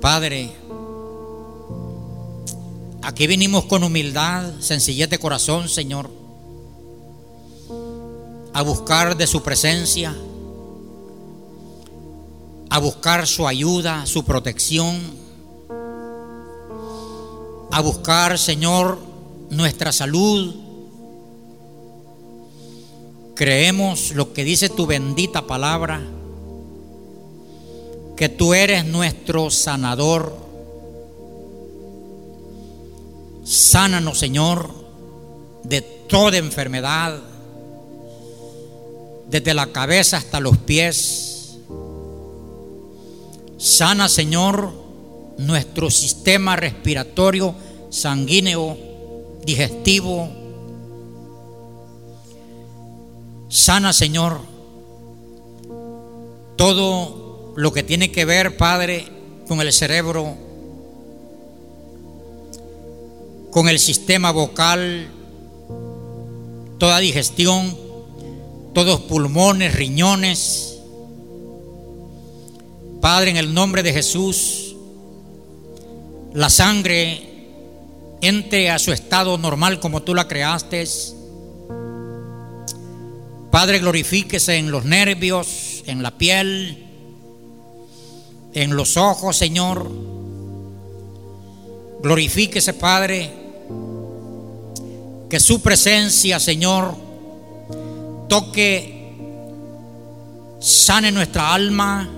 Padre, 0.00 0.52
Aquí 3.08 3.26
venimos 3.26 3.64
con 3.64 3.82
humildad, 3.84 4.52
sencillez 4.60 5.08
de 5.08 5.18
corazón, 5.18 5.70
Señor, 5.70 6.10
a 8.52 8.60
buscar 8.60 9.16
de 9.16 9.26
su 9.26 9.42
presencia, 9.42 10.14
a 12.68 12.78
buscar 12.80 13.26
su 13.26 13.48
ayuda, 13.48 14.04
su 14.04 14.24
protección, 14.26 15.00
a 17.70 17.80
buscar, 17.80 18.38
Señor, 18.38 18.98
nuestra 19.50 19.92
salud. 19.92 20.54
Creemos 23.34 24.12
lo 24.12 24.32
que 24.32 24.44
dice 24.44 24.68
tu 24.68 24.86
bendita 24.86 25.46
palabra, 25.46 26.00
que 28.16 28.28
tú 28.28 28.54
eres 28.54 28.84
nuestro 28.84 29.50
sanador 29.50 30.48
Sánanos, 33.48 34.18
Señor, 34.18 34.68
de 35.64 35.80
toda 35.80 36.36
enfermedad, 36.36 37.18
desde 39.26 39.54
la 39.54 39.72
cabeza 39.72 40.18
hasta 40.18 40.38
los 40.38 40.58
pies. 40.58 41.56
Sana, 43.56 44.10
Señor, 44.10 44.70
nuestro 45.38 45.90
sistema 45.90 46.56
respiratorio, 46.56 47.54
sanguíneo, 47.90 48.76
digestivo. 49.44 50.28
Sana, 53.48 53.92
Señor, 53.92 54.40
todo 56.56 57.54
lo 57.56 57.72
que 57.72 57.82
tiene 57.82 58.12
que 58.12 58.24
ver, 58.24 58.56
Padre, 58.56 59.06
con 59.48 59.60
el 59.60 59.72
cerebro 59.72 60.48
con 63.50 63.68
el 63.68 63.78
sistema 63.78 64.30
vocal, 64.30 65.08
toda 66.78 66.98
digestión, 66.98 67.76
todos 68.72 69.00
pulmones, 69.00 69.74
riñones. 69.74 70.78
Padre, 73.00 73.30
en 73.30 73.36
el 73.36 73.54
nombre 73.54 73.82
de 73.82 73.92
Jesús, 73.92 74.67
la 76.34 76.50
sangre 76.50 77.28
entre 78.20 78.70
a 78.70 78.78
su 78.78 78.92
estado 78.92 79.38
normal 79.38 79.80
como 79.80 80.02
tú 80.02 80.14
la 80.14 80.28
creaste. 80.28 80.84
Padre, 83.50 83.78
glorifíquese 83.78 84.56
en 84.56 84.70
los 84.70 84.84
nervios, 84.84 85.82
en 85.86 86.02
la 86.02 86.10
piel, 86.10 86.86
en 88.52 88.76
los 88.76 88.96
ojos, 88.96 89.36
Señor. 89.36 89.90
Glorifíquese, 92.02 92.74
Padre, 92.74 93.32
que 95.28 95.40
su 95.40 95.60
presencia, 95.60 96.38
Señor, 96.38 96.94
toque, 98.28 99.12
sane 100.60 101.10
nuestra 101.10 101.54
alma. 101.54 102.08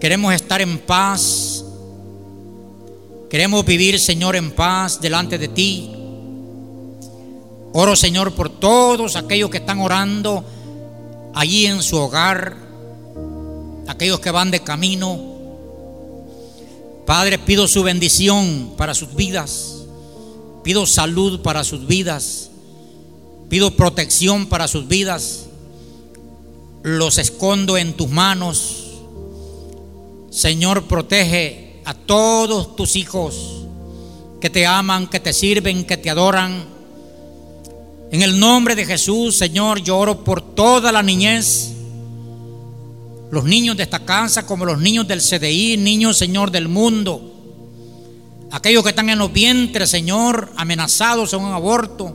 Queremos 0.00 0.34
estar 0.34 0.60
en 0.62 0.78
paz. 0.78 1.53
Queremos 3.34 3.64
vivir, 3.64 3.98
Señor, 3.98 4.36
en 4.36 4.52
paz 4.52 5.00
delante 5.00 5.38
de 5.38 5.48
ti. 5.48 5.90
Oro, 7.72 7.96
Señor, 7.96 8.32
por 8.32 8.48
todos 8.48 9.16
aquellos 9.16 9.50
que 9.50 9.56
están 9.56 9.80
orando 9.80 10.44
allí 11.34 11.66
en 11.66 11.82
su 11.82 11.96
hogar, 11.96 12.56
aquellos 13.88 14.20
que 14.20 14.30
van 14.30 14.52
de 14.52 14.60
camino. 14.60 15.20
Padre, 17.06 17.40
pido 17.40 17.66
su 17.66 17.82
bendición 17.82 18.74
para 18.76 18.94
sus 18.94 19.16
vidas. 19.16 19.82
Pido 20.62 20.86
salud 20.86 21.40
para 21.40 21.64
sus 21.64 21.88
vidas. 21.88 22.50
Pido 23.48 23.72
protección 23.72 24.46
para 24.46 24.68
sus 24.68 24.86
vidas. 24.86 25.46
Los 26.84 27.18
escondo 27.18 27.78
en 27.78 27.94
tus 27.94 28.08
manos. 28.10 28.92
Señor, 30.30 30.84
protege 30.84 31.63
a 31.84 31.94
todos 31.94 32.76
tus 32.76 32.96
hijos 32.96 33.64
que 34.40 34.50
te 34.50 34.66
aman, 34.66 35.06
que 35.06 35.20
te 35.20 35.32
sirven, 35.32 35.84
que 35.84 35.96
te 35.96 36.10
adoran. 36.10 36.64
En 38.10 38.22
el 38.22 38.38
nombre 38.38 38.74
de 38.74 38.84
Jesús, 38.84 39.36
Señor, 39.36 39.82
yo 39.82 39.98
oro 39.98 40.22
por 40.22 40.40
toda 40.54 40.92
la 40.92 41.02
niñez, 41.02 41.72
los 43.30 43.44
niños 43.44 43.76
de 43.76 43.82
esta 43.82 44.04
casa 44.04 44.46
como 44.46 44.64
los 44.64 44.78
niños 44.78 45.08
del 45.08 45.20
CDI, 45.20 45.76
niños, 45.76 46.18
Señor, 46.18 46.50
del 46.50 46.68
mundo. 46.68 47.32
Aquellos 48.50 48.84
que 48.84 48.90
están 48.90 49.10
en 49.10 49.18
los 49.18 49.32
vientres, 49.32 49.90
Señor, 49.90 50.52
amenazados 50.56 51.32
en 51.32 51.40
un 51.40 51.52
aborto. 51.52 52.14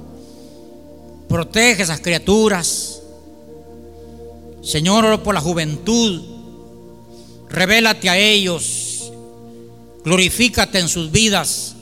Protege 1.28 1.84
esas 1.84 2.00
criaturas. 2.00 3.02
Señor, 4.64 5.04
oro 5.04 5.22
por 5.22 5.36
la 5.36 5.42
juventud. 5.42 6.22
Revélate 7.50 8.10
a 8.10 8.18
ellos. 8.18 8.79
Glorifícate 10.04 10.80
en 10.80 10.88
sus 10.88 11.12
vidas. 11.12 11.76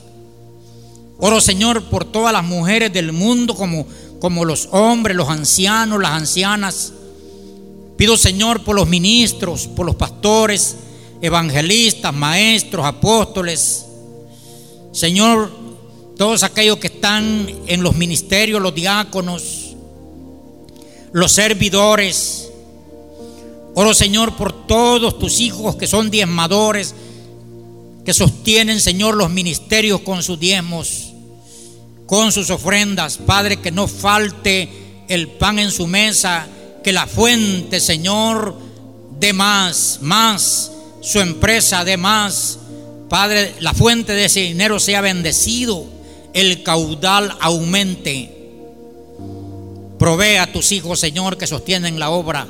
Oro, 1.18 1.40
Señor, 1.40 1.84
por 1.84 2.04
todas 2.04 2.32
las 2.32 2.44
mujeres 2.44 2.92
del 2.92 3.12
mundo, 3.12 3.54
como, 3.54 3.86
como 4.20 4.44
los 4.44 4.68
hombres, 4.72 5.16
los 5.16 5.28
ancianos, 5.28 6.00
las 6.00 6.12
ancianas. 6.12 6.92
Pido, 7.96 8.16
Señor, 8.16 8.62
por 8.62 8.76
los 8.76 8.88
ministros, 8.88 9.66
por 9.66 9.84
los 9.84 9.96
pastores, 9.96 10.76
evangelistas, 11.20 12.14
maestros, 12.14 12.86
apóstoles. 12.86 13.84
Señor, 14.92 15.50
todos 16.16 16.42
aquellos 16.42 16.78
que 16.78 16.88
están 16.88 17.48
en 17.66 17.82
los 17.82 17.96
ministerios, 17.96 18.62
los 18.62 18.74
diáconos, 18.74 19.76
los 21.12 21.32
servidores. 21.32 22.50
Oro, 23.74 23.94
Señor, 23.94 24.36
por 24.36 24.66
todos 24.66 25.18
tus 25.18 25.40
hijos 25.40 25.76
que 25.76 25.86
son 25.86 26.10
diezmadores, 26.10 26.94
que 28.08 28.14
sostienen, 28.14 28.80
Señor, 28.80 29.16
los 29.16 29.28
ministerios 29.28 30.00
con 30.00 30.22
sus 30.22 30.40
diezmos, 30.40 31.12
con 32.06 32.32
sus 32.32 32.48
ofrendas. 32.48 33.18
Padre, 33.18 33.58
que 33.58 33.70
no 33.70 33.86
falte 33.86 34.66
el 35.08 35.28
pan 35.28 35.58
en 35.58 35.70
su 35.70 35.86
mesa 35.86 36.46
que 36.82 36.90
la 36.94 37.06
fuente, 37.06 37.80
Señor, 37.80 38.56
de 39.20 39.34
más, 39.34 39.98
más, 40.00 40.72
su 41.02 41.20
empresa 41.20 41.84
de 41.84 41.98
más. 41.98 42.58
Padre, 43.10 43.52
la 43.60 43.74
fuente 43.74 44.14
de 44.14 44.24
ese 44.24 44.40
dinero 44.40 44.80
sea 44.80 45.02
bendecido, 45.02 45.84
el 46.32 46.62
caudal 46.62 47.36
aumente. 47.42 48.34
Provee 49.98 50.36
a 50.36 50.50
tus 50.50 50.72
hijos, 50.72 50.98
Señor, 50.98 51.36
que 51.36 51.46
sostienen 51.46 51.98
la 51.98 52.08
obra. 52.08 52.48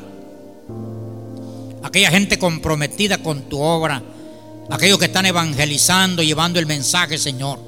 Aquella 1.83 2.13
gente 2.13 2.39
comprometida 2.39 3.19
con 3.19 3.49
tu 3.49 3.61
obra. 3.61 4.05
Aquellos 4.71 4.99
que 4.99 5.07
están 5.07 5.27
evangelizando, 5.27 6.23
llevando 6.23 6.59
el 6.59 6.67
mensaje, 6.67 7.19
Señor. 7.19 7.59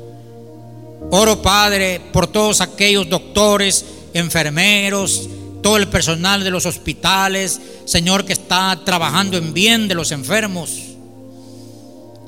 Oro, 1.10 1.40
Padre, 1.40 2.00
por 2.12 2.26
todos 2.26 2.60
aquellos 2.60 3.08
doctores, 3.08 3.84
enfermeros, 4.12 5.28
todo 5.62 5.76
el 5.76 5.88
personal 5.88 6.44
de 6.44 6.50
los 6.50 6.66
hospitales, 6.66 7.60
Señor, 7.84 8.24
que 8.24 8.34
está 8.34 8.80
trabajando 8.84 9.36
en 9.38 9.52
bien 9.52 9.88
de 9.88 9.94
los 9.94 10.12
enfermos. 10.12 10.70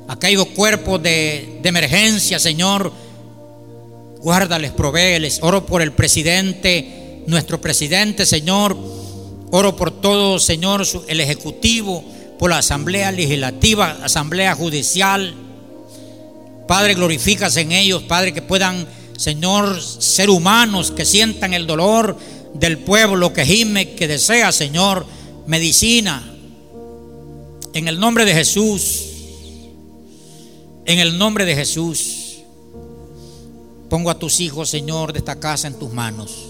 Aquellos 0.07 0.47
cuerpos 0.47 1.01
de, 1.01 1.59
de 1.61 1.69
emergencia, 1.69 2.39
Señor, 2.39 2.91
guárdales, 4.19 4.71
provéeles. 4.71 5.39
Oro 5.41 5.65
por 5.65 5.81
el 5.81 5.91
presidente, 5.91 7.23
nuestro 7.27 7.61
presidente, 7.61 8.25
Señor. 8.25 8.75
Oro 9.51 9.75
por 9.75 9.91
todo, 9.91 10.39
Señor, 10.39 10.83
el 11.07 11.19
Ejecutivo, 11.19 12.03
por 12.43 12.49
la 12.49 12.57
Asamblea 12.57 13.09
Legislativa, 13.13 13.99
Asamblea 14.03 14.53
Judicial. 14.53 15.33
Padre, 16.67 16.93
glorifícase 16.93 17.61
en 17.61 17.71
ellos, 17.71 18.03
Padre, 18.03 18.33
que 18.33 18.41
puedan, 18.41 18.85
Señor, 19.15 19.81
ser 19.81 20.29
humanos, 20.29 20.91
que 20.91 21.05
sientan 21.05 21.53
el 21.53 21.65
dolor 21.65 22.17
del 22.53 22.79
pueblo 22.79 23.31
que 23.31 23.45
gime, 23.45 23.91
que 23.91 24.09
desea, 24.09 24.51
Señor, 24.51 25.05
medicina. 25.47 26.21
En 27.73 27.87
el 27.87 27.97
nombre 27.97 28.25
de 28.25 28.33
Jesús, 28.33 29.05
en 30.83 30.99
el 30.99 31.17
nombre 31.17 31.45
de 31.45 31.55
Jesús, 31.55 32.39
pongo 33.89 34.09
a 34.09 34.19
tus 34.19 34.41
hijos, 34.41 34.69
Señor, 34.69 35.13
de 35.13 35.19
esta 35.19 35.39
casa 35.39 35.67
en 35.67 35.79
tus 35.79 35.93
manos. 35.93 36.49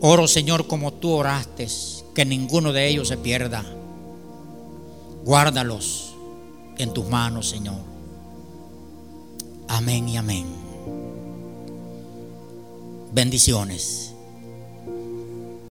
Oro, 0.00 0.26
Señor, 0.26 0.66
como 0.66 0.94
tú 0.94 1.10
oraste, 1.10 1.68
que 2.14 2.24
ninguno 2.24 2.72
de 2.72 2.88
ellos 2.88 3.08
se 3.08 3.18
pierda. 3.18 3.66
Guárdalos 5.26 6.14
en 6.78 6.94
tus 6.94 7.04
manos, 7.08 7.48
Señor. 7.48 7.80
Amén 9.66 10.08
y 10.08 10.16
amén. 10.16 10.46
Bendiciones. 13.12 14.05